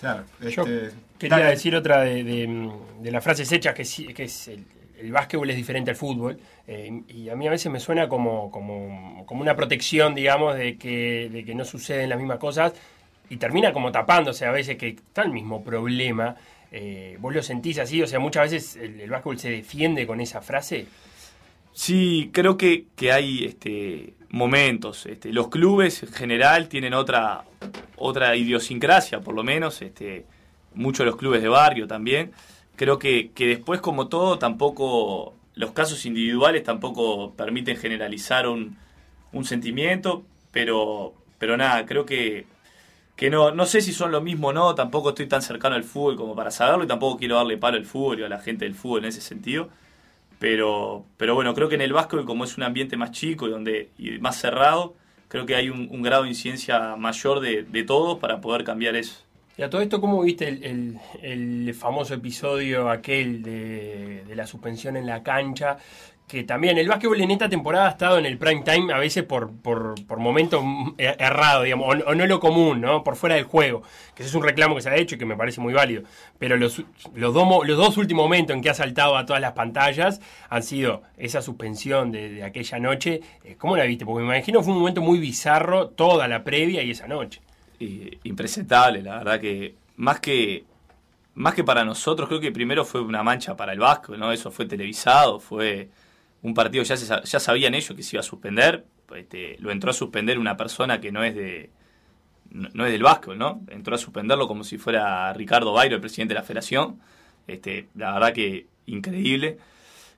[0.00, 2.70] Claro, este, quería decir otra de,
[3.04, 4.64] las frases hechas, que, que es el,
[5.12, 9.24] básquetbol es diferente al fútbol, eh, y a mí a veces me suena como, como,
[9.26, 12.72] como, una protección, digamos, de que, de que no suceden las mismas cosas,
[13.30, 16.36] y termina como tapándose a veces que está el mismo problema.
[16.70, 18.02] Eh, ¿Vos lo sentís así?
[18.02, 20.86] O sea, muchas veces el, el básquetbol se defiende con esa frase.
[21.72, 25.06] Sí, creo que, que hay este, momentos.
[25.06, 27.44] Este, los clubes en general tienen otra,
[27.96, 29.80] otra idiosincrasia, por lo menos.
[29.82, 30.24] Este,
[30.74, 32.32] muchos de los clubes de barrio también.
[32.78, 38.78] Creo que, que después, como todo, tampoco los casos individuales tampoco permiten generalizar un,
[39.32, 42.46] un sentimiento, pero, pero nada, creo que,
[43.16, 45.82] que no, no sé si son lo mismo o no, tampoco estoy tan cercano al
[45.82, 48.64] fútbol como para saberlo y tampoco quiero darle palo al fútbol y a la gente
[48.64, 49.68] del fútbol en ese sentido.
[50.38, 53.50] Pero, pero bueno, creo que en el básquetbol, como es un ambiente más chico y,
[53.50, 54.94] donde, y más cerrado,
[55.26, 59.24] creo que hay un, grado de incidencia mayor de, de, todos para poder cambiar eso.
[59.58, 65.04] Y a todo esto, ¿cómo viste el, famoso episodio aquel de, de, la suspensión en
[65.04, 65.78] la cancha?
[66.28, 69.24] que también el básquetbol en esta temporada ha estado en el prime time a veces
[69.24, 70.62] por, por, por momentos
[70.98, 73.02] errados, digamos, o, no lo común, ¿no?
[73.02, 73.82] Por fuera del juego.
[74.14, 76.02] Que ese es un reclamo que se ha hecho y que me parece muy válido.
[76.38, 76.84] Pero los,
[77.14, 81.02] los, los dos últimos momentos en que ha saltado a todas las pantallas han sido
[81.16, 83.22] esa suspensión de, aquella noche.
[83.42, 84.04] Eh, ¿Cómo la viste?
[84.04, 87.40] Porque me imagino fue un momento muy bizarro toda la previa y esa noche.
[87.78, 90.64] Impresentable, la verdad que más que
[91.34, 94.32] más que para nosotros, creo que primero fue una mancha para el básquetbol, ¿no?
[94.32, 95.88] Eso fue televisado, fue
[96.42, 99.94] un partido ya, ya sabían ellos que se iba a suspender, este, lo entró a
[99.94, 101.70] suspender una persona que no es de
[102.50, 103.60] no, es del básquetbol, ¿no?
[103.68, 106.98] Entró a suspenderlo como si fuera Ricardo Bairo, el presidente de la federación.
[107.46, 109.58] Este, la verdad que increíble.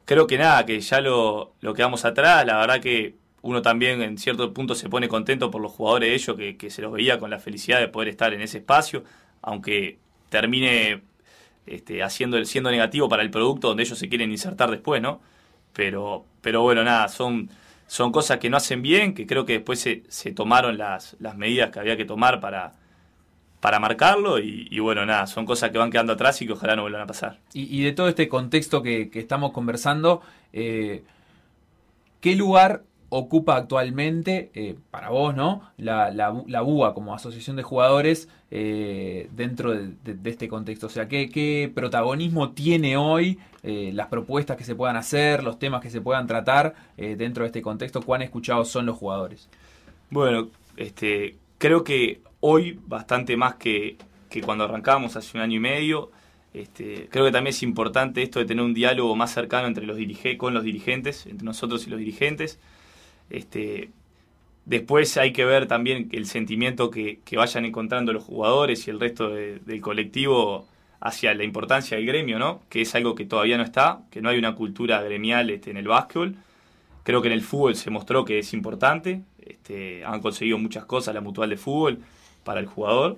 [0.04, 4.18] Creo que nada, que ya lo, lo quedamos atrás, la verdad que uno también en
[4.18, 7.18] cierto punto se pone contento por los jugadores de ellos, que, que se los veía
[7.18, 9.04] con la felicidad de poder estar en ese espacio,
[9.42, 11.02] aunque termine
[11.66, 15.20] este, haciendo, siendo negativo para el producto donde ellos se quieren insertar después, ¿no?
[15.72, 17.48] Pero, pero bueno, nada, son,
[17.86, 21.36] son cosas que no hacen bien, que creo que después se, se tomaron las, las
[21.36, 22.74] medidas que había que tomar para,
[23.60, 26.82] para marcarlo y, bueno, nada, son cosas que van quedando atrás y que ojalá no
[26.82, 27.38] vuelvan a pasar.
[27.52, 30.22] Y, de todo este contexto que, que estamos conversando,
[30.52, 31.04] eh,
[32.20, 35.62] ¿qué lugar ocupa actualmente, eh, para vos, ¿no?
[35.76, 40.86] La, la, BUA como asociación de jugadores eh, dentro de, este contexto.
[40.86, 45.58] O sea, ¿qué, qué protagonismo tiene hoy eh, las propuestas que se puedan hacer, los
[45.58, 48.00] temas que se puedan tratar dentro de este contexto?
[48.00, 49.48] ¿Cuán escuchados son los jugadores?
[50.08, 53.98] Bueno, este, creo que hoy, bastante más que,
[54.28, 56.10] que cuando arrancábamos hace un año y medio,
[56.54, 59.98] este, creo que también es importante esto de tener un diálogo más cercano entre los
[60.36, 62.60] con los dirigentes, entre nosotros y los dirigentes.
[63.30, 63.90] Este,
[64.64, 69.30] después hay que ver también el sentimiento que, vayan encontrando los jugadores y el resto
[69.30, 70.66] del colectivo
[71.00, 72.62] hacia la importancia del gremio, ¿no?
[72.68, 75.78] Que es algo que todavía no está, que no hay una cultura gremial este, en
[75.78, 76.36] el básquetbol.
[77.04, 79.22] Creo que en el fútbol se mostró que es importante.
[79.40, 82.00] Este, han conseguido muchas cosas la mutual de fútbol
[82.44, 83.16] para el jugador.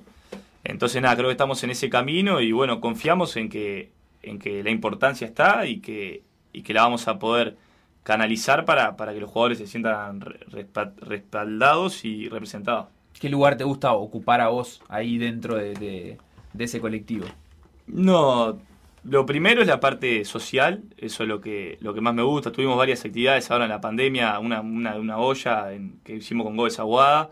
[0.64, 3.90] Entonces, nada, creo que estamos en ese camino y bueno, confiamos en que,
[4.22, 7.56] en que la importancia está y que, y que la vamos a poder
[8.02, 12.88] canalizar para, para que los jugadores se sientan respaldados y representados.
[13.18, 16.18] ¿Qué lugar te gusta ocupar a vos ahí dentro de,
[16.58, 17.26] ese colectivo?
[17.86, 18.58] No,
[19.04, 22.50] lo primero es la parte social, eso es lo que, lo que más me gusta.
[22.50, 26.56] Tuvimos varias actividades ahora en la pandemia, una, una, una olla en, que hicimos con
[26.56, 27.30] Gómez Aguada,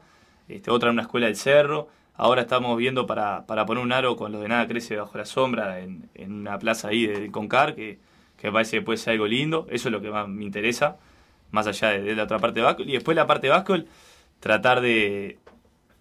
[0.48, 1.88] este, otra en una escuela del cerro.
[2.14, 5.24] Ahora estamos viendo para, para poner un aro con los de nada crece bajo la
[5.24, 7.98] sombra en, en una plaza ahí de Concar, que
[8.40, 9.66] que me parece que puede ser algo lindo.
[9.70, 10.96] Eso es lo que más me interesa,
[11.50, 12.88] más allá de, la otra parte de básquet.
[12.88, 13.86] Y después la parte de básquet,
[14.40, 15.38] tratar de,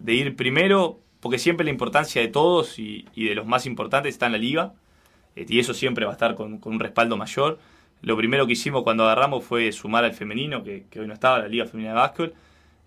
[0.06, 4.32] ir primero, porque siempre la importancia de todos y, de los más importantes está en
[4.32, 4.72] la liga,
[5.36, 7.58] eh, y eso siempre va a estar con, un respaldo mayor.
[8.00, 11.48] Lo primero que hicimos cuando agarramos fue sumar al femenino, que, hoy no estaba, la
[11.48, 12.34] Liga Femenina de Básquet.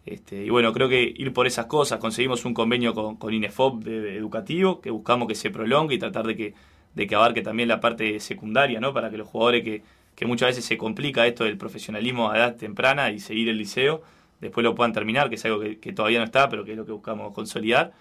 [0.06, 3.88] Este, y bueno, creo que ir por esas cosas, conseguimos un convenio con, con INEFOP
[3.88, 6.54] educativo, que buscamos que se prolongue y tratar de que
[6.96, 8.94] de que abarque también la parte secundaria, ¿no?
[8.94, 9.84] Para que los jugadores que,
[10.16, 14.04] que muchas veces se complica esto del profesionalismo a edad temprana y seguir el liceo,
[14.40, 16.86] después lo puedan terminar, que es algo que, todavía no está, pero que es lo
[16.86, 17.94] que buscamos consolidar.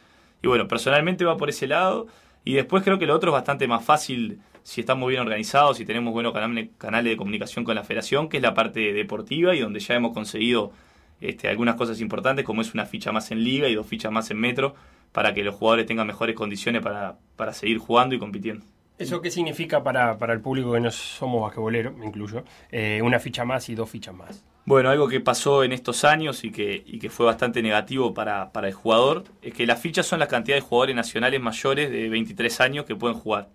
[0.42, 2.06] Y bueno, personalmente va por ese lado.
[2.44, 5.84] Y después creo que lo otro es bastante más fácil si estamos bien organizados, si
[5.84, 9.80] tenemos buenos canales de comunicación con la federación, que es la parte deportiva y donde
[9.80, 10.72] ya hemos conseguido
[11.20, 14.30] este, algunas cosas importantes, como es una ficha más en liga y dos fichas más
[14.30, 14.74] en metro,
[15.12, 18.64] para que los jugadores tengan mejores condiciones para, para seguir jugando y compitiendo.
[19.02, 22.44] ¿Eso qué significa para, el público que no somos basquetboleros, me incluyo?
[22.70, 24.44] Eh, una ficha más y dos fichas más.
[24.64, 28.52] Bueno, algo que pasó en estos años y que, y que fue bastante negativo para,
[28.52, 32.08] para, el jugador es que las fichas son la cantidad de jugadores nacionales mayores de
[32.08, 33.48] 23 años que pueden jugar.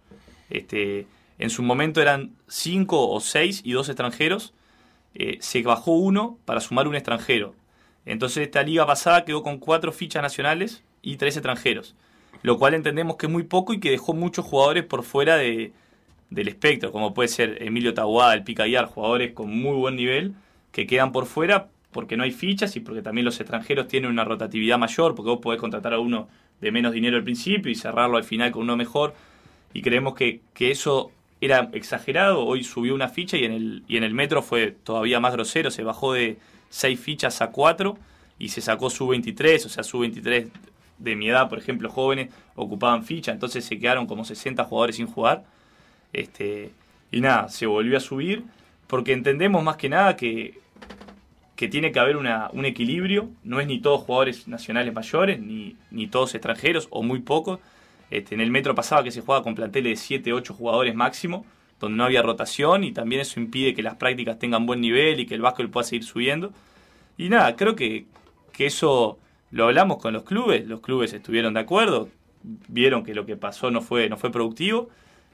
[0.50, 1.08] Este,
[1.40, 4.54] en su momento eran 5 o 6 y dos extranjeros.
[5.16, 7.56] Eh, se bajó uno para sumar un extranjero.
[8.06, 11.96] Entonces esta liga pasada quedó con cuatro fichas nacionales y tres extranjeros.
[12.44, 15.72] Lo cual entendemos que es muy poco y que dejó muchos jugadores por fuera de,
[16.30, 20.34] del espectro, como puede ser Emilio Tahuada, el Picayar, jugadores con muy buen nivel
[20.72, 24.24] que quedan por fuera porque no hay fichas y porque también los extranjeros tienen una
[24.24, 26.28] rotatividad mayor, porque vos podés contratar a uno
[26.62, 29.16] de menos dinero al principio y cerrarlo al final con uno mejor.
[29.74, 31.12] Y creemos que, eso
[31.42, 32.46] era exagerado.
[32.46, 35.72] Hoy subió una ficha y en, el, y en el metro fue todavía más grosero.
[35.72, 36.38] Se bajó de
[36.70, 37.98] 6 fichas a 4
[38.38, 40.50] y se sacó su 23, o sea, su 23
[40.98, 45.08] de mi edad, por ejemplo, jóvenes, ocupaban ficha, entonces se quedaron como 60 jugadores sin
[45.08, 45.46] jugar.
[46.14, 46.72] Este,
[47.12, 48.44] y nada, se volvió a subir
[48.88, 50.60] porque entendemos más que nada que
[51.58, 55.76] que tiene que haber una, un equilibrio, no es ni todos jugadores nacionales mayores, ni,
[55.90, 57.60] ni todos extranjeros, o muy pocos.
[58.12, 61.46] Este, en el metro pasaba que se jugaba con planteles de 7, 8 jugadores máximo,
[61.80, 65.26] donde no había rotación y también eso impide que las prácticas tengan buen nivel y
[65.26, 66.54] que el básquet pueda seguir subiendo.
[67.18, 68.06] Y nada, creo que,
[68.54, 69.18] que eso
[69.52, 72.10] lo hablamos con los clubes, los clubes estuvieron de acuerdo,
[72.68, 74.90] vieron que lo que pasó no fue, no fue productivo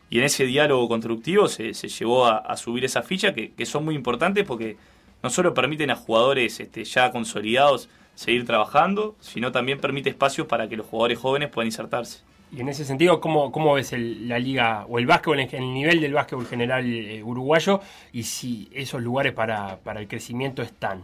[0.09, 3.85] y en ese diálogo constructivo se, se llevó a, subir esa ficha que, que son
[3.85, 4.77] muy importantes porque
[5.23, 10.67] no solo permiten a jugadores este, ya consolidados seguir trabajando, sino también permite espacios para
[10.69, 12.21] que los jugadores jóvenes puedan insertarse.
[12.55, 16.13] Y en ese sentido, ¿cómo, cómo ves la liga o el básquetbol, el nivel del
[16.13, 21.01] básquetbol general eh, uruguayo y si esos lugares para, el crecimiento están?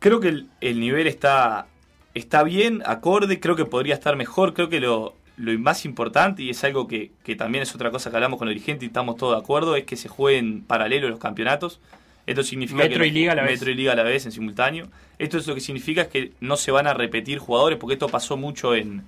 [0.00, 1.68] Creo que el, nivel está,
[2.14, 6.62] está bien, acorde, creo que podría estar mejor, creo que lo, más importante, y es
[6.64, 9.36] algo que, que, también es otra cosa que hablamos con el dirigente y estamos todos
[9.36, 11.80] de acuerdo, es que se jueguen paralelo los campeonatos.
[12.26, 13.52] Esto significa Metro y Liga a la vez.
[13.52, 14.88] Metro y Liga a la vez en simultáneo.
[15.18, 18.08] Esto es lo que significa es que no se van a repetir jugadores, porque esto
[18.08, 19.02] pasó mucho en,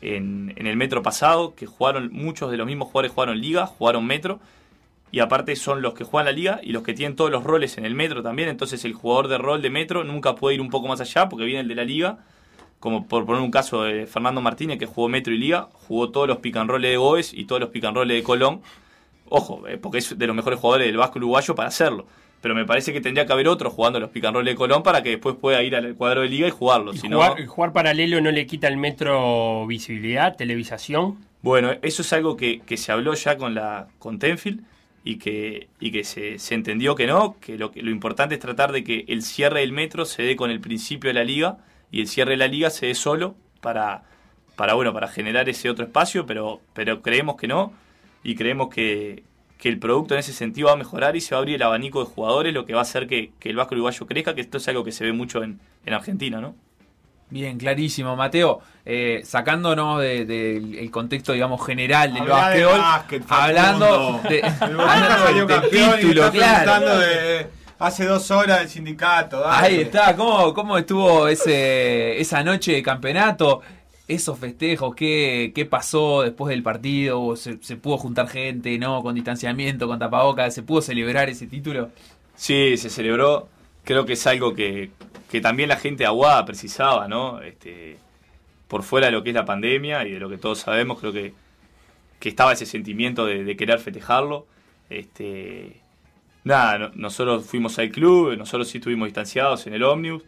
[0.00, 4.40] en, el Metro pasado, que jugaron, muchos de los mismos jugadores jugaron Liga, jugaron Metro,
[5.10, 7.78] y aparte son los que juegan la Liga y los que tienen todos los roles
[7.78, 10.70] en el Metro también, entonces el jugador de rol de Metro nunca puede ir un
[10.70, 12.18] poco más allá porque viene el de la Liga,
[12.80, 16.28] como por poner un caso de Fernando Martínez que jugó Metro y Liga, jugó todos
[16.28, 18.62] los and de Goes y todos los and de Colón,
[19.30, 22.06] Ojo, eh, porque es de los mejores jugadores del Vasco uruguayo para hacerlo.
[22.40, 25.10] Pero me parece que tendría que haber otro jugando los picanroles de Colón para que
[25.10, 26.92] después pueda ir al cuadro de liga y jugarlo.
[26.94, 31.18] ¿Y jugar, paralelo no le quita el metro visibilidad, televisación?
[31.42, 34.62] Bueno, eso es algo que, se habló ya con la con Tenfield
[35.04, 38.72] y que, y que se, entendió que no, que lo, que lo importante es tratar
[38.72, 41.58] de que el cierre del metro se dé con el principio de la liga
[41.90, 44.04] y el cierre de la liga se dé solo para,
[44.56, 47.72] para, bueno, para generar ese otro espacio, pero, pero creemos que no
[48.22, 49.22] y creemos que,
[49.62, 52.00] el producto en ese sentido va a mejorar y se va a abrir el abanico
[52.00, 54.68] de jugadores, lo que va a hacer que, el Vasco Uruguayo crezca, que esto es
[54.68, 56.54] algo que se ve mucho en, Argentina, ¿no?
[57.30, 58.60] Bien, clarísimo, Mateo.
[58.84, 62.80] Eh, sacándonos del contexto, digamos, general del básquetbol,
[63.28, 64.40] hablando de,
[65.70, 66.98] título, claro.
[66.98, 67.46] De,
[67.78, 69.46] hace dos horas del sindicato.
[69.46, 73.62] Ahí está, ¿Cómo, ¿cómo estuvo ese, esa noche de campeonato?
[74.08, 79.02] esos festejos, qué, qué pasó después del partido, ¿Se, se, pudo juntar gente, ¿no?
[79.02, 81.90] Con distanciamiento, con tapabocas, ¿se pudo celebrar ese título?
[82.34, 83.48] Sí, se celebró.
[83.84, 84.90] Creo que es algo que,
[85.30, 87.40] que también la gente aguada precisaba, ¿no?
[87.42, 87.98] Este,
[88.68, 91.12] por fuera de lo que es la pandemia y de lo que todos sabemos, creo
[91.12, 91.32] que,
[92.20, 94.46] que estaba ese sentimiento de, querer festejarlo.
[94.90, 95.80] Este,
[96.44, 100.22] nada, nosotros fuimos al club, nosotros sí estuvimos distanciados en el ómnibus.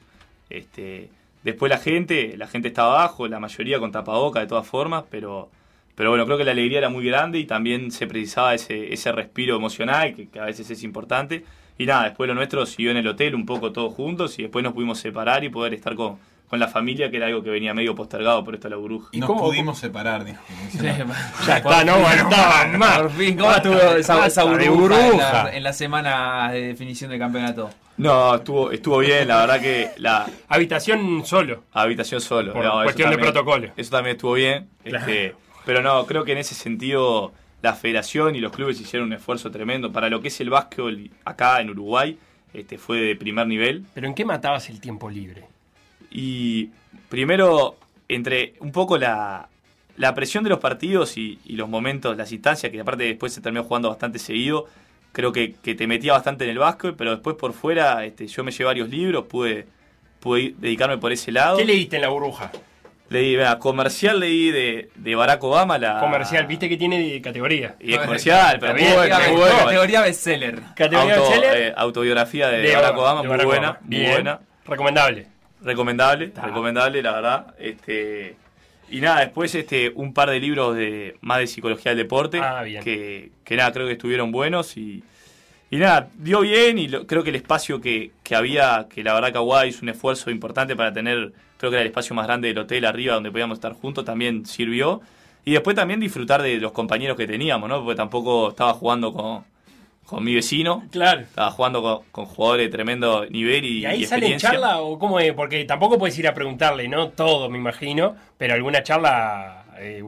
[0.48, 1.10] Este,
[1.42, 5.48] Después la gente, la gente estaba abajo, la mayoría con tapaboca de todas formas, pero,
[5.94, 9.10] pero bueno, creo que la alegría era muy grande y también se precisaba ese, ese
[9.10, 11.44] respiro emocional, que, a veces es importante.
[11.80, 14.62] Y nada, después lo nuestro siguió en el hotel un poco todos juntos y después
[14.62, 17.72] nos pudimos separar y poder estar con, con la familia, que era algo que venía
[17.72, 19.08] medio postergado por esto de la burbuja.
[19.12, 20.42] Y nos pudimos separar, dijo.
[21.46, 22.98] ya está, no aguantaba más.
[22.98, 27.70] Por fin, ¿cómo estuvo esa, esa burbuja en la, semana de definición del campeonato?
[27.96, 30.26] No, estuvo, estuvo bien, la verdad que la...
[30.48, 31.64] Habitación solo.
[31.72, 32.52] Habitación solo.
[32.52, 33.70] Por cuestión de protocolo.
[33.74, 34.68] Eso también estuvo bien.
[34.84, 37.32] Este, pero no, creo que en ese sentido
[37.62, 41.10] la federación y los clubes hicieron un esfuerzo tremendo para lo que es el básquetbol
[41.24, 42.18] acá en Uruguay.
[42.52, 43.84] Este, fue de primer nivel.
[43.94, 45.44] ¿Pero en qué matabas el tiempo libre?
[46.10, 46.70] Y
[47.08, 47.76] primero,
[48.08, 49.48] entre un poco la,
[50.14, 53.88] presión de los partidos y, los momentos, las instancias, que aparte después se terminó jugando
[53.88, 54.66] bastante seguido,
[55.12, 58.50] creo que, te metía bastante en el básquet, pero después por fuera este, yo me
[58.50, 59.66] llevé varios libros, pude,
[60.18, 61.58] pude dedicarme por ese lado.
[61.58, 62.50] ¿Qué leíste en la burbuja?
[63.10, 65.78] Leí, vea, comercial leí de, de Barack Obama.
[65.78, 66.00] La...
[66.00, 67.74] Comercial, viste que tiene categoría.
[67.80, 69.16] Y es comercial, pero muy bueno,
[69.58, 70.60] Categoría bestseller.
[70.74, 71.56] Categoría Auto, bestseller.
[71.56, 74.40] Eh, autobiografía de, Barack Obama, muy buena, muy buena.
[74.64, 75.26] Recomendable.
[75.62, 77.54] Recomendable, recomendable, la verdad.
[77.58, 78.36] Este,
[78.88, 82.40] y nada, después este, un par de libros de más de psicología del deporte.
[82.40, 85.02] Ah, que, que nada, creo que estuvieron buenos y
[85.70, 89.32] y nada, dio bien y creo que el espacio que, que, había, que la verdad
[89.32, 92.58] Kawhi hizo un esfuerzo importante para tener, creo que era el espacio más grande del
[92.58, 95.02] hotel arriba donde podíamos estar juntos, también sirvió.
[95.44, 97.84] Y después también disfrutar de los compañeros que teníamos, ¿no?
[97.84, 99.44] Porque tampoco estaba jugando con,
[100.06, 100.84] con mi vecino.
[100.90, 101.20] Claro.
[101.20, 105.34] Estaba jugando con, jugadores de tremendo nivel y, ¿Y ahí sale charla o cómo es?
[105.34, 107.10] Porque tampoco puedes ir a preguntarle, ¿no?
[107.10, 109.64] Todo, me imagino, pero alguna charla...
[109.78, 110.02] Eh,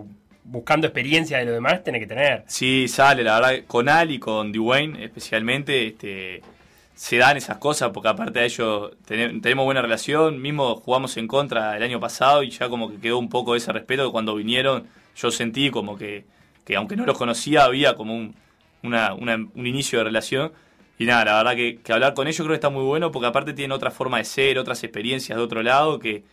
[0.44, 2.42] buscando experiencia de lo demás, tiene que tener.
[2.48, 6.42] Sí, sale, la verdad, con Ali, con Dwayne especialmente, este,
[6.94, 11.76] se dan esas cosas, porque aparte de ellos tenemos buena relación, mismo jugamos en contra
[11.76, 14.86] el año pasado y ya como que quedó un poco ese respeto que cuando vinieron
[15.16, 16.24] yo sentí como que,
[16.64, 18.34] que aunque no los conocía había como un,
[18.82, 20.52] una, un inicio de relación.
[20.98, 23.26] Y nada, la verdad que, que hablar con ellos creo que está muy bueno porque
[23.26, 26.24] aparte tienen otra forma de ser, otras experiencias de otro lado que,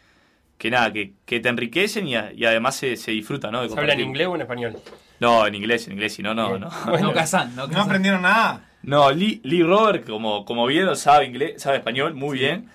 [0.57, 3.67] que nada, que, que te enriquecen y, además se, se disfruta, ¿no?
[3.67, 4.77] ¿Se habla en inglés o en español?
[5.19, 6.69] No, en inglés, en inglés, si no, no, no.
[7.01, 8.68] no, casan, no, no, aprendieron nada.
[8.83, 12.69] No, Lee, Lee Robert, como, como vieron, sabe inglés, sabe español muy bien.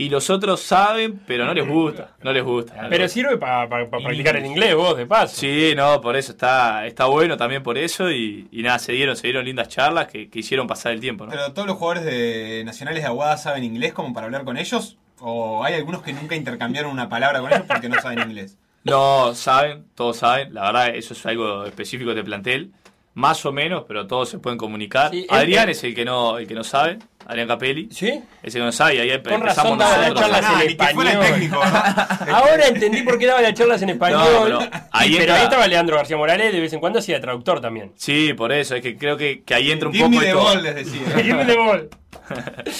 [0.00, 2.86] Y los otros saben, pero no les gusta, no les gusta.
[2.88, 5.34] Pero sirve para practicar el inglés vos, de paso.
[5.34, 9.26] Sí, no, por eso está, está bueno también por eso y, nada, se dieron, se
[9.26, 11.32] dieron lindas charlas que, que, hicieron pasar el tiempo, ¿no?
[11.32, 14.96] Pero todos los jugadores de nacionales de Aguada saben inglés como para hablar con ellos.
[15.18, 18.56] ¿O hay algunos que nunca intercambiaron una palabra con ellos porque no saben inglés?
[18.84, 20.54] No, saben, todos saben.
[20.54, 22.72] La verdad, eso es algo específico de plantel.
[23.18, 25.10] Más o menos, pero todos se pueden comunicar.
[25.28, 27.00] Adrián es el que no el que no sabe.
[27.26, 27.88] Adrián Capelli.
[27.90, 28.22] ¿Sí?
[28.44, 31.06] Es el que no sabe y ahí empezamos Con razón daba las charlas en español.
[31.20, 31.60] Técnico,
[32.32, 34.22] Ahora entendí por qué daba las charlas en español.
[34.44, 34.60] pero,
[34.92, 37.90] ahí, pero ahí, estaba Leandro García Morales, de vez en cuando hacía traductor también.
[37.96, 38.76] Sí, por eso.
[38.76, 40.20] Es que creo que, que ahí entra un poco...
[40.20, 41.16] de gol, les decía.
[41.44, 41.90] de gol.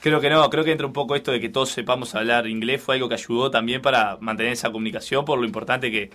[0.00, 2.80] Creo que no, creo que entra un poco esto de que todos sepamos hablar inglés,
[2.80, 6.10] fue algo que ayudó también para mantener esa comunicación por lo importante que,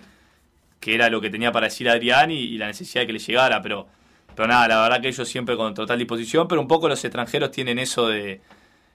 [0.84, 3.62] que era lo que tenía para decir Adrián y, la necesidad de que le llegara,
[3.62, 3.86] pero,
[4.34, 7.50] pero nada, la verdad que ellos siempre con total disposición, pero un poco los extranjeros
[7.50, 8.42] tienen eso de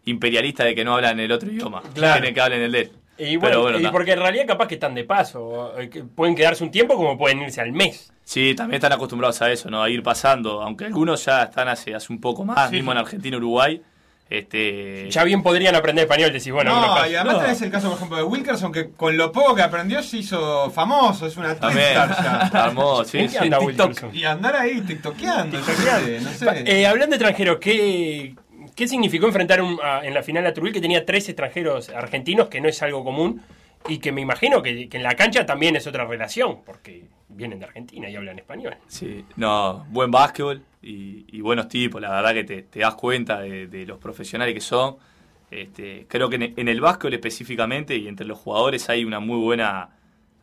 [0.06, 2.92] imperialista de que no hablan el otro idioma, tienen que hablen el de él.
[3.18, 5.74] Y, bueno, y porque en realidad capaz que están de paso,
[6.14, 8.14] pueden quedarse un tiempo como pueden irse al mes.
[8.24, 9.82] Sí, también están acostumbrados a eso, ¿no?
[9.82, 13.36] A ir pasando, aunque algunos ya están hace, hace un poco más, mismo en Argentina,
[13.36, 13.82] Uruguay,
[14.30, 15.10] este...
[15.10, 18.18] Ya bien podrían aprender español, decís, bueno, no, y además tenés el caso, por ejemplo,
[18.18, 22.50] de Wilkerson, que con lo poco que aprendió se hizo famoso, es una twitstar ya.
[22.51, 23.38] Famoso, sí, sí.
[23.38, 23.58] Anda
[24.14, 26.64] y andar ahí tiktokeando, no sé.
[26.66, 28.36] Eh, hablando de extranjeros, ¿qué,
[28.76, 29.62] ¿qué significó enfrentar
[30.04, 33.42] en la final a Trujillo que tenía tres extranjeros argentinos, que no es algo común?
[33.88, 37.66] Y que me imagino que, en la cancha también es otra relación, porque vienen de
[37.66, 38.76] Argentina y hablan español.
[38.88, 43.97] Sí, no, buen básquetbol y, buenos tipos, la verdad que te, das cuenta de, los
[44.00, 44.97] profesionales que son.
[45.51, 49.39] Este, creo que en, en el básquetbol específicamente y entre los jugadores hay una muy
[49.39, 49.89] buena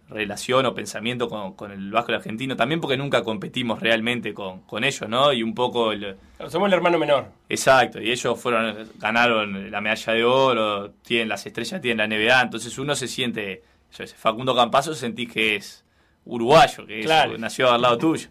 [0.08, 4.84] relación o pensamiento con, con el Vasco argentino, también porque nunca competimos realmente con, con
[4.84, 5.32] ellos, ¿no?
[5.32, 5.92] Y un poco...
[5.92, 6.16] El,
[6.48, 7.26] Somos el hermano menor.
[7.48, 12.42] Exacto, y ellos fueron ganaron la medalla de oro, tienen las estrellas, tienen la NBA,
[12.42, 13.62] entonces uno se siente...
[13.96, 15.84] Yo Facundo Campazo sentís que es
[16.26, 17.06] uruguayo, que
[17.38, 18.28] nació al lado tuyo.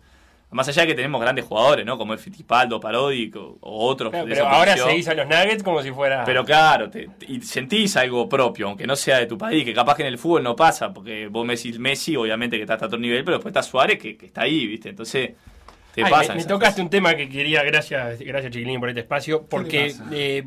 [0.52, 1.98] Más allá de que tenemos grandes jugadores, ¿no?
[1.98, 4.14] Como el Fittipaldo, Parodi o, otros.
[4.26, 6.24] pero ahora seguís a los Nuggets como si fuera.
[6.24, 9.96] Pero claro, te, y sentís algo propio, aunque no sea de tu país, que capaz
[9.96, 13.00] que en el fútbol no pasa, porque vos Messi, Messi obviamente que está hasta otro
[13.00, 14.90] nivel, pero después está Suárez que, está ahí, ¿viste?
[14.90, 15.32] Entonces.
[15.94, 19.94] Te pasa me, tocaste un tema que quería, gracias, gracias Chiquilín por este espacio, porque
[20.12, 20.46] eh,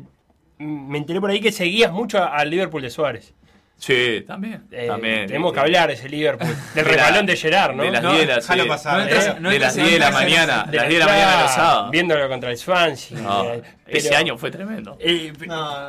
[0.59, 3.33] me enteré por ahí que seguías mucho al Liverpool de Suárez.
[3.79, 4.65] Sí, también.
[4.71, 6.53] Eh, también tenemos que hablar de ese Liverpool.
[6.75, 7.83] Del regalón de Gerard, ¿no?
[7.83, 10.65] De las 10 de, la, de las 10 de la mañana.
[10.69, 11.91] De las 10 de la mañana de los sábados.
[11.91, 13.17] Viéndolo contra el Swansea.
[13.17, 13.61] Eh,
[13.91, 14.97] ese año fue tremendo.
[14.99, 15.33] Eh,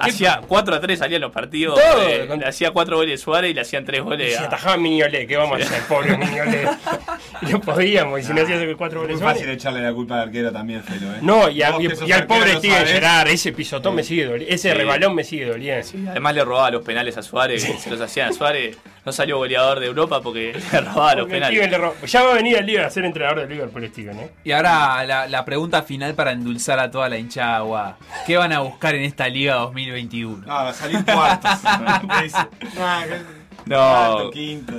[0.00, 1.78] hacía 4 a 3 salían los partidos.
[2.00, 4.36] Eh, le hacía 4 goles Suárez y le hacían 3 goles.
[4.36, 6.68] Se atajaba Miñolé, ¿qué vamos a hacer, pobre Miñolé?
[7.50, 10.52] no podíamos, y si no hacías 4 goles Es fácil echarle la culpa al arquero
[10.52, 11.14] también, Felo.
[11.14, 11.18] ¿eh?
[11.22, 15.46] No, y, al pobre Steven Gerard, ese pisotón me sigue doliendo, ese rebalón me sigue
[15.46, 15.86] doliendo.
[16.10, 18.76] además le robaba los penales a Suárez, se los hacían a Suárez.
[19.04, 21.70] No salió goleador de Europa porque le robaba los penales.
[22.06, 24.30] Ya va a venir el Liga a ser entrenador del Liverpool, Steven, ¿eh?
[24.44, 27.96] Y ahora la, la pregunta final para endulzar a toda la hinchada
[28.26, 30.44] ¿Qué van a buscar en esta Liga 2021?
[30.48, 31.50] Ah, salir cuartos.
[33.66, 34.74] no, quinto.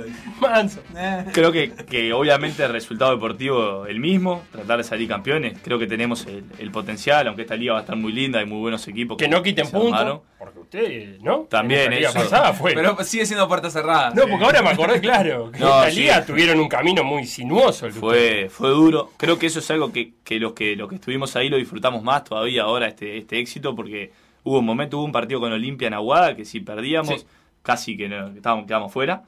[1.32, 5.58] Creo que, que, obviamente el resultado deportivo el mismo, tratar de salir campeones.
[5.62, 8.58] Creo que tenemos el, potencial, aunque esta liga va a estar muy linda, hay muy
[8.58, 9.16] buenos equipos.
[9.16, 11.40] Que, no quiten puntos, porque usted, ¿no?
[11.50, 12.12] También, eso.
[12.12, 12.74] Pasada fue.
[12.74, 14.10] Pero sigue siendo puerta cerrada.
[14.10, 17.90] No, porque ahora me acordé, claro, que no, en liga tuvieron un camino muy sinuoso.
[17.90, 19.10] Fue, fue duro.
[19.16, 22.02] Creo que eso es algo que, que, los que los que estuvimos ahí lo disfrutamos
[22.02, 24.12] más todavía ahora, este, este éxito, porque
[24.44, 27.26] hubo un momento, hubo un partido con Olimpia en Aguada que si perdíamos,
[27.62, 29.24] casi que, no, estábamos, quedamos fuera.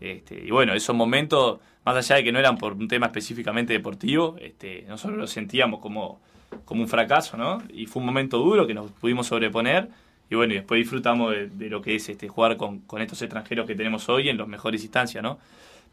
[0.00, 3.72] Este, y bueno, esos momentos, más allá de que no eran por un tema específicamente
[3.72, 6.20] deportivo, este, nosotros lo sentíamos como,
[6.64, 7.62] como un fracaso, ¿no?
[7.72, 9.88] Y fue un momento duro que nos pudimos sobreponer.
[10.30, 13.66] Y bueno, y después disfrutamos de, lo que es este jugar con, con, estos extranjeros
[13.66, 15.38] que tenemos hoy en las mejores instancias, ¿no?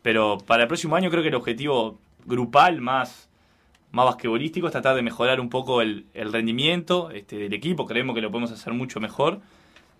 [0.01, 3.29] Pero para el próximo año creo que el objetivo grupal más,
[3.91, 7.85] más basquetbolístico es tratar de mejorar un poco el, rendimiento este, del equipo.
[7.85, 9.41] Creemos que lo podemos hacer mucho mejor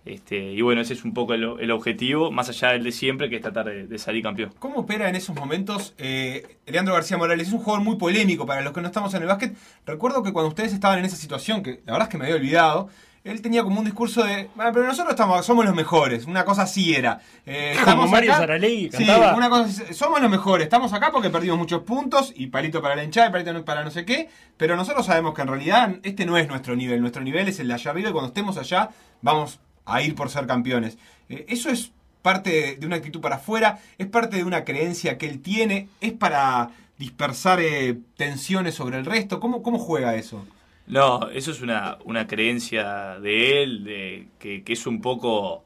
[0.08, 3.38] este, y bueno, ese es un poco el, objetivo, más allá del de siempre, que
[3.38, 4.54] es tratar de, salir campeón.
[4.60, 7.48] ¿Cómo opera en esos momentos eh, Leandro García Morales?
[7.48, 9.56] Es un jugador muy polémico para los que no estamos en el básquet.
[9.86, 12.38] Recuerdo que cuando ustedes estaban en esa situación, que la verdad es que me había
[12.38, 12.90] olvidado,
[13.32, 16.64] él tenía como un discurso de, bueno, pero nosotros estamos, somos los mejores, una cosa
[16.64, 17.20] así era.
[17.46, 21.82] Eh, como Mario Saralegui Sí, una cosa, somos los mejores, estamos acá porque perdimos muchos
[21.82, 25.34] puntos y palito para la hinchada y palito para no sé qué, pero nosotros sabemos
[25.34, 28.10] que en realidad este no es nuestro nivel, nuestro nivel es el de allá arriba
[28.10, 28.90] y cuando estemos allá
[29.22, 30.98] vamos a ir por ser campeones.
[31.30, 31.92] Eh, eso es
[32.22, 36.12] parte de una actitud para afuera, es parte de una creencia que él tiene, es
[36.12, 39.40] para dispersar eh, tensiones sobre el resto.
[39.40, 40.46] ¿Cómo, ¿Cómo juega eso?
[40.88, 45.64] No, eso es una, una creencia de él, de que, es un poco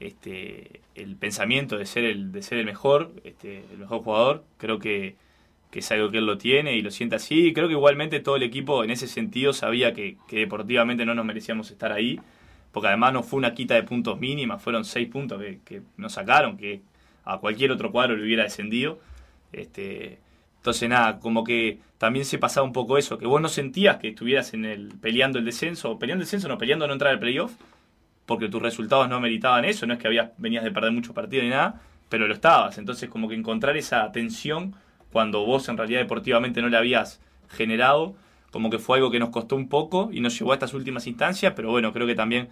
[0.00, 4.44] este, el pensamiento de ser el, de ser el mejor, este, el mejor jugador.
[4.58, 5.16] Creo que,
[5.70, 7.52] que es algo que él lo tiene y lo siente así.
[7.52, 11.24] Creo que igualmente todo el equipo en ese sentido sabía que, que deportivamente no nos
[11.24, 12.20] merecíamos estar ahí
[12.72, 16.56] porque además no fue una quita de puntos mínima, fueron seis puntos que, nos sacaron,
[16.56, 16.82] que
[17.24, 19.00] a cualquier otro cuadro le hubiera descendido.
[19.52, 20.18] Este,
[20.56, 24.08] entonces nada, como que también se pasaba un poco eso, que vos no sentías que
[24.08, 27.18] estuvieras en el peleando el descenso, o peleando el descenso, no peleando no entrar al
[27.18, 27.52] playoff,
[28.26, 31.44] porque tus resultados no meritaban eso, no es que habías, venías de perder muchos partidos
[31.44, 32.78] ni nada, pero lo estabas.
[32.78, 34.74] Entonces como que encontrar esa tensión
[35.10, 38.14] cuando vos en realidad deportivamente no la habías generado,
[38.50, 41.06] como que fue algo que nos costó un poco y nos llevó a estas últimas
[41.06, 42.48] instancias, pero bueno, creo que también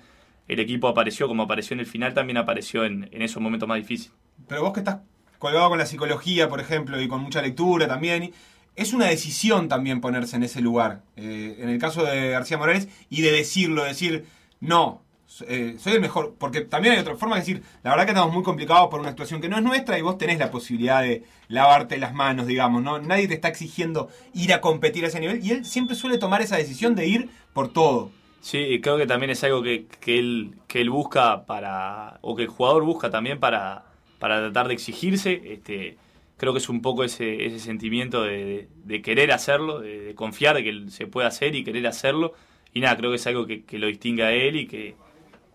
[0.47, 4.13] el equipo apareció, como apareció en el final, también apareció en, esos momentos más difíciles.
[4.47, 5.01] Pero vos que estás
[5.39, 8.33] colgado con la psicología, por ejemplo, y con mucha lectura también,
[8.75, 11.03] es una decisión también ponerse en ese lugar.
[11.17, 14.25] Eh, en el caso de García Morales, y de decirlo, decir,
[14.61, 15.03] no,
[15.47, 16.35] eh, soy el mejor.
[16.39, 19.11] Porque también hay otra forma de decir, la verdad que estamos muy complicados por una
[19.11, 22.83] actuación que no es nuestra y vos tenés la posibilidad de lavarte las manos, digamos,
[22.83, 22.99] ¿no?
[22.99, 26.43] Nadie te está exigiendo ir a competir a ese nivel y él siempre suele tomar
[26.43, 28.11] esa decisión de ir por todo.
[28.41, 32.43] Sí, creo que también es algo que, que, él, que él busca para, o que
[32.43, 33.85] el jugador busca también para,
[34.19, 35.43] para tratar de exigirse.
[35.45, 35.97] Este,
[36.37, 40.65] creo que es un poco ese, ese sentimiento de, de, querer hacerlo, de, confiar de
[40.65, 42.33] que se puede hacer y querer hacerlo.
[42.73, 44.95] Y nada, creo que es algo que, que lo distingue a él y que,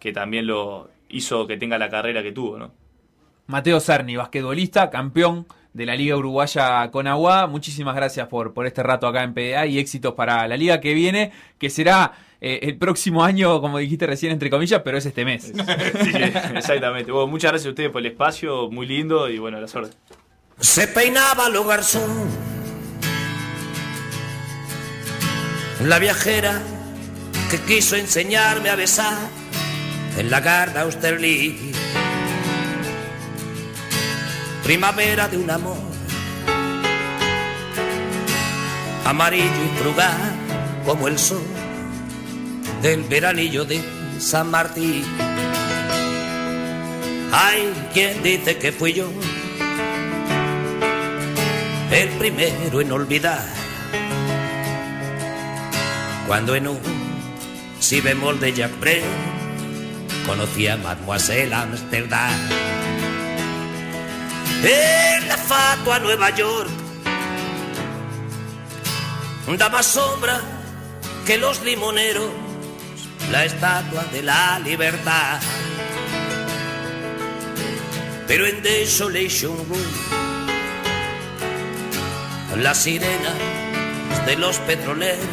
[0.04, 2.74] que también lo hizo que tenga la carrera que tuvo, ¿no?
[3.48, 7.48] Mateo Cerni, basquetbolista, campeón de la Liga Uruguaya con Agua.
[7.48, 10.94] Muchísimas gracias por, por este rato acá en PDA y éxitos para la liga que
[10.94, 12.12] viene, que será
[12.42, 15.44] eh, el próximo año, como dijiste recién, entre comillas, pero es este mes.
[16.04, 16.12] sí,
[16.54, 17.10] exactamente.
[17.14, 19.96] muchas gracias a ustedes por el espacio, muy lindo y bueno, la suerte.
[20.60, 22.28] Se peinaba lo garzón,
[25.86, 26.62] la viajera
[27.50, 29.43] que quiso enseñarme a besar
[30.18, 31.78] en la Garda Austerlitz.
[34.64, 35.78] Primavera de un amor,
[39.06, 40.34] amarillo y frugal
[40.86, 41.44] como el sol
[42.82, 43.82] del veranillo de
[44.20, 45.04] San Martín.
[47.34, 49.10] Hay quien dice que fui yo
[51.92, 53.46] el primero en olvidar
[56.28, 56.80] cuando en un
[57.80, 58.72] si bemol de Jack
[60.26, 62.32] conocí a Mademoiselle Amsterdam.
[64.64, 66.70] En la fatua Nueva York
[69.58, 70.42] da más sombra
[71.26, 72.32] que los limoneros,
[73.32, 75.40] la estatua de la libertad.
[78.28, 79.94] Pero en Desolation Room,
[82.62, 83.36] las sirenas
[84.26, 85.26] de los petroleros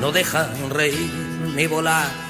[0.00, 1.10] no dejan reír
[1.54, 2.27] ni volar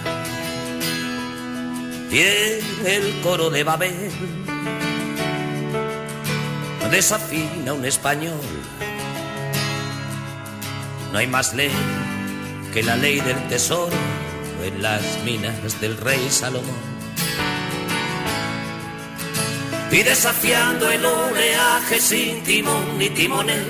[2.10, 4.10] en el coro de Babel
[6.90, 8.40] desafina un español.
[11.12, 11.72] No hay más ley
[12.72, 13.96] que la ley del tesoro
[14.64, 16.98] en las minas del rey Salomón.
[19.90, 23.66] Y desafiando el oleaje sin timón ni timonel,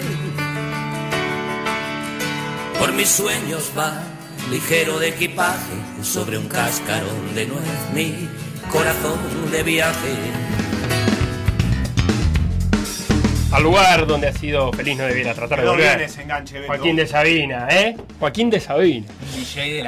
[2.78, 4.07] por mis sueños va
[4.50, 7.62] ligero de equipaje sobre un cascarón de nuez,
[7.94, 8.28] mi
[8.70, 9.18] corazón
[9.50, 10.08] de viaje.
[13.50, 16.10] Al lugar donde ha sido feliz no debiera tratar de volver.
[16.66, 17.96] Joaquín de Sabina, ¿eh?
[18.20, 19.06] Joaquín de Sabina.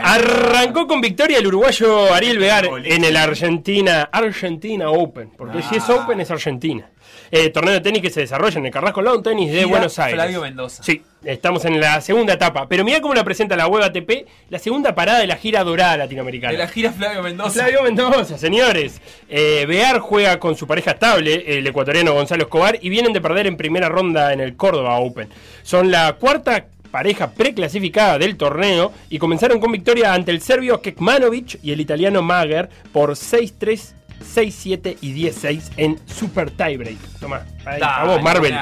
[0.02, 5.88] Arrancó con victoria el uruguayo Ariel Vegar en el Argentina Argentina Open, porque si es
[5.90, 5.94] ah.
[5.94, 6.90] Open es Argentina.
[7.32, 10.14] Eh, torneo de tenis que se desarrolla en el Carrasco Lawn Tenis de Buenos Aires.
[10.14, 10.82] Flavio Mendoza.
[10.82, 12.66] Sí, estamos en la segunda etapa.
[12.68, 15.96] Pero mira cómo la presenta la web ATP, la segunda parada de la gira dorada
[15.96, 16.52] latinoamericana.
[16.52, 17.50] De la gira Flavio Mendoza.
[17.50, 19.00] Flavio Mendoza, señores.
[19.28, 23.46] Eh, Bear juega con su pareja estable, el ecuatoriano Gonzalo Escobar, y vienen de perder
[23.46, 25.28] en primera ronda en el Córdoba Open.
[25.62, 31.60] Son la cuarta pareja preclasificada del torneo y comenzaron con victoria ante el serbio Kekmanovic
[31.62, 36.98] y el italiano Mager por 6-3 6-7 y 10-6 en Super Tiebreak.
[37.18, 38.54] Toma, a vos, Marvel.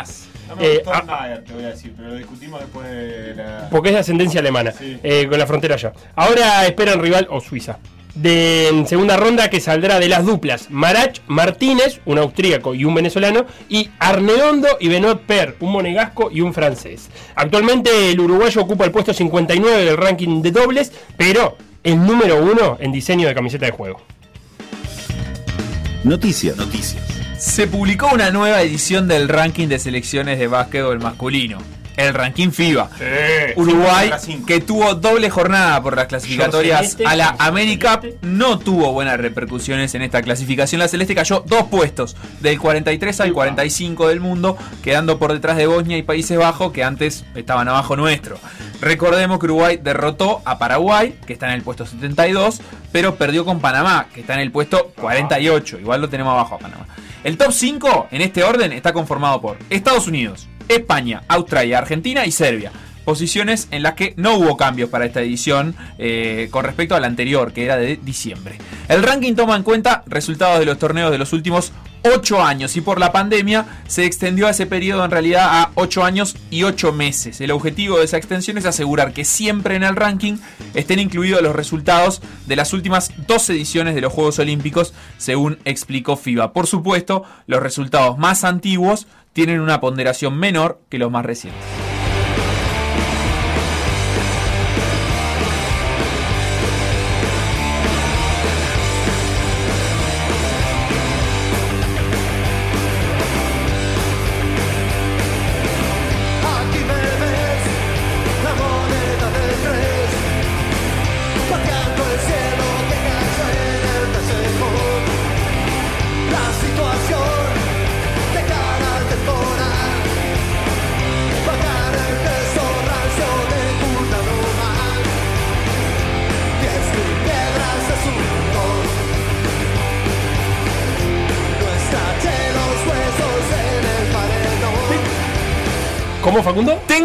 [0.48, 3.68] No me eh, ah, nada, te voy a decir, pero lo discutimos después de la.
[3.70, 5.92] Porque es de ascendencia alemana, eh, con la frontera allá.
[6.16, 7.78] Ahora esperan rival o Suiza.
[8.14, 12.94] De en segunda ronda que saldrá de las duplas Marach Martínez, un austríaco y un
[12.94, 17.10] venezolano, y Arnedondo y Benoit Per, un monegasco y un francés.
[17.36, 22.76] Actualmente el uruguayo ocupa el puesto 59 del ranking de dobles, pero el número uno
[22.80, 24.00] en diseño de camiseta de juego.
[26.04, 26.56] Noticias.
[26.56, 27.02] Noticias.
[27.38, 31.58] Se publicó una nueva edición del ranking de selecciones de básquetbol masculino.
[31.98, 32.90] El ranking FIBA.
[33.56, 34.12] Uruguay,
[34.46, 40.02] que tuvo doble jornada por las clasificatorias a la América, no tuvo buenas repercusiones en
[40.02, 40.78] esta clasificación.
[40.78, 45.66] La Celeste cayó dos puestos, del 43 al 45 del mundo, quedando por detrás de
[45.66, 48.38] Bosnia y Países Bajos, que antes estaban abajo nuestro.
[48.80, 52.60] Recordemos que Uruguay derrotó a Paraguay, que está en el puesto 72,
[52.92, 55.80] pero perdió con Panamá, que está en el puesto 48.
[55.80, 56.86] Igual lo tenemos abajo a Panamá.
[57.24, 62.32] El top 5 en este orden está conformado por Estados Unidos, España, Australia, Argentina y
[62.32, 62.70] Serbia.
[63.04, 67.06] Posiciones en las que no hubo cambios para esta edición eh, con respecto a la
[67.06, 68.58] anterior, que era de diciembre.
[68.88, 71.72] El ranking toma en cuenta resultados de los torneos de los últimos
[72.14, 76.36] 8 años y por la pandemia se extendió ese periodo en realidad a 8 años
[76.50, 77.40] y 8 meses.
[77.40, 80.38] El objetivo de esa extensión es asegurar que siempre en el ranking
[80.74, 86.16] estén incluidos los resultados de las últimas dos ediciones de los Juegos Olímpicos, según explicó
[86.16, 86.52] FIBA.
[86.52, 91.64] Por supuesto, los resultados más antiguos tienen una ponderación menor que los más recientes.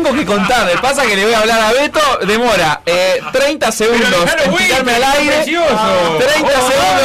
[0.04, 0.70] Tengo que contar.
[0.82, 2.02] Pasa que le voy a hablar a Beto.
[2.28, 2.82] Demora
[3.32, 4.10] 30 eh, segundos
[4.46, 5.44] en tirarme al aire.
[5.44, 6.20] 30 segundos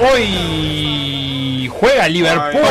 [0.00, 1.19] Hoy
[1.70, 2.62] juega Liverpool.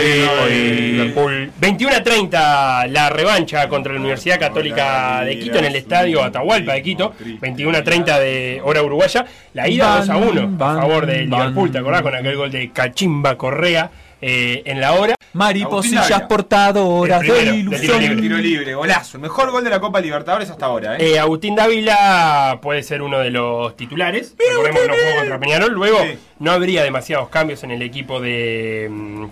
[0.00, 1.52] Liverpool.
[1.60, 6.72] 21 a 30 la revancha contra la Universidad Católica de Quito en el estadio Atahualpa
[6.72, 7.14] de Quito.
[7.40, 9.24] 21 a 30 de hora uruguaya.
[9.54, 11.70] La ida 2 a 1 a favor de Liverpool.
[11.70, 13.90] ¿Te acordás con aquel gol de Cachimba Correa?
[14.20, 15.14] Eh, en la hora.
[15.34, 18.00] Mariposillas portadoras de ilusión.
[18.00, 19.18] Tiro, tiro libre, golazo.
[19.18, 20.96] El mejor gol de la Copa Libertadores hasta ahora.
[20.96, 21.12] ¿eh?
[21.12, 24.34] eh Agustín Dávila puede ser uno de los titulares.
[24.38, 25.72] Recordemos que no jugó contra Peñarol.
[25.72, 25.98] Luego
[26.38, 29.26] no habría demasiados cambios en el equipo de, mm,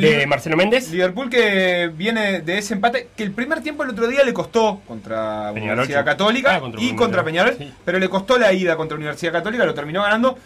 [0.00, 0.90] de Marcelo Méndez.
[0.90, 4.80] Liverpool que viene de ese empate que el primer tiempo el otro día le costó
[4.86, 9.64] contra Universidad Católica ah, y contra Peñarol, pero le costó la ida contra Universidad Católica,
[9.64, 10.38] lo terminó ganando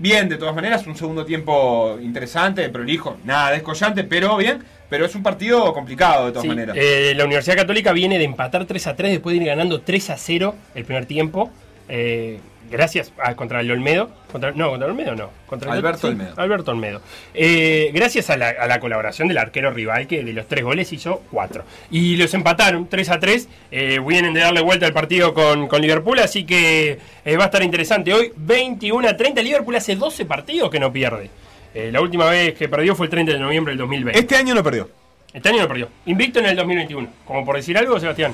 [0.00, 4.58] bien de todas maneras, un segundo tiempo interesante, prolijo, nada descollante, pero bien.
[4.88, 6.76] Pero es un partido complicado de todas maneras.
[6.76, 10.10] Eh, la Universidad Católica viene de empatar 3 a 3 después de ir ganando 3
[10.10, 11.48] a 0 el primer tiempo.
[11.88, 12.40] Eh,
[12.70, 14.10] gracias a, contra el Olmedo.
[14.30, 15.30] Contra, no, contra el Olmedo no.
[15.46, 16.34] Contra Alberto Olmedo.
[16.36, 17.02] Alberto Olmedo.
[17.34, 21.64] Eh, gracias a la, colaboración del arquero rival que de los tres goles hizo cuatro.
[21.90, 23.48] Y los empataron 3 a 3.
[23.70, 27.46] Eh, vienen de darle vuelta al partido con, con Liverpool, así que eh, va a
[27.46, 28.14] estar interesante.
[28.14, 29.42] Hoy 21 a 30.
[29.42, 31.30] Liverpool hace 12 partidos que no pierde.
[31.74, 34.18] la última vez que perdió fue el 30 de noviembre del 2020.
[34.18, 34.88] Este año no perdió.
[35.32, 35.88] Este año no perdió.
[36.06, 37.08] Invicto en el 2021.
[37.24, 38.32] Como por decir algo, Sebastián.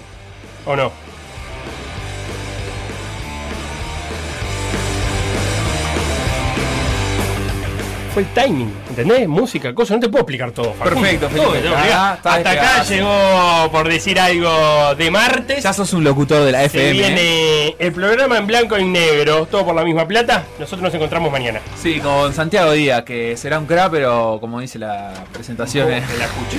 [0.64, 1.15] ¿O no?
[8.16, 9.28] Fue el timing, ¿entendés?
[9.28, 10.72] Música, cosas, no te puedo explicar todo.
[10.72, 11.68] Perfecto, Felipe.
[11.92, 15.62] hasta acá llegó, por decir algo, de martes.
[15.62, 16.86] Ya sos un locutor de la FM.
[16.86, 17.76] Se viene ¿eh?
[17.78, 20.46] el programa en blanco y negro, todo por la misma plata.
[20.58, 21.60] Nosotros nos encontramos mañana.
[21.78, 26.02] Sí, con Santiago Díaz, que será un crack, pero como dice la presentación, es...
[26.16, 26.58] la escuché.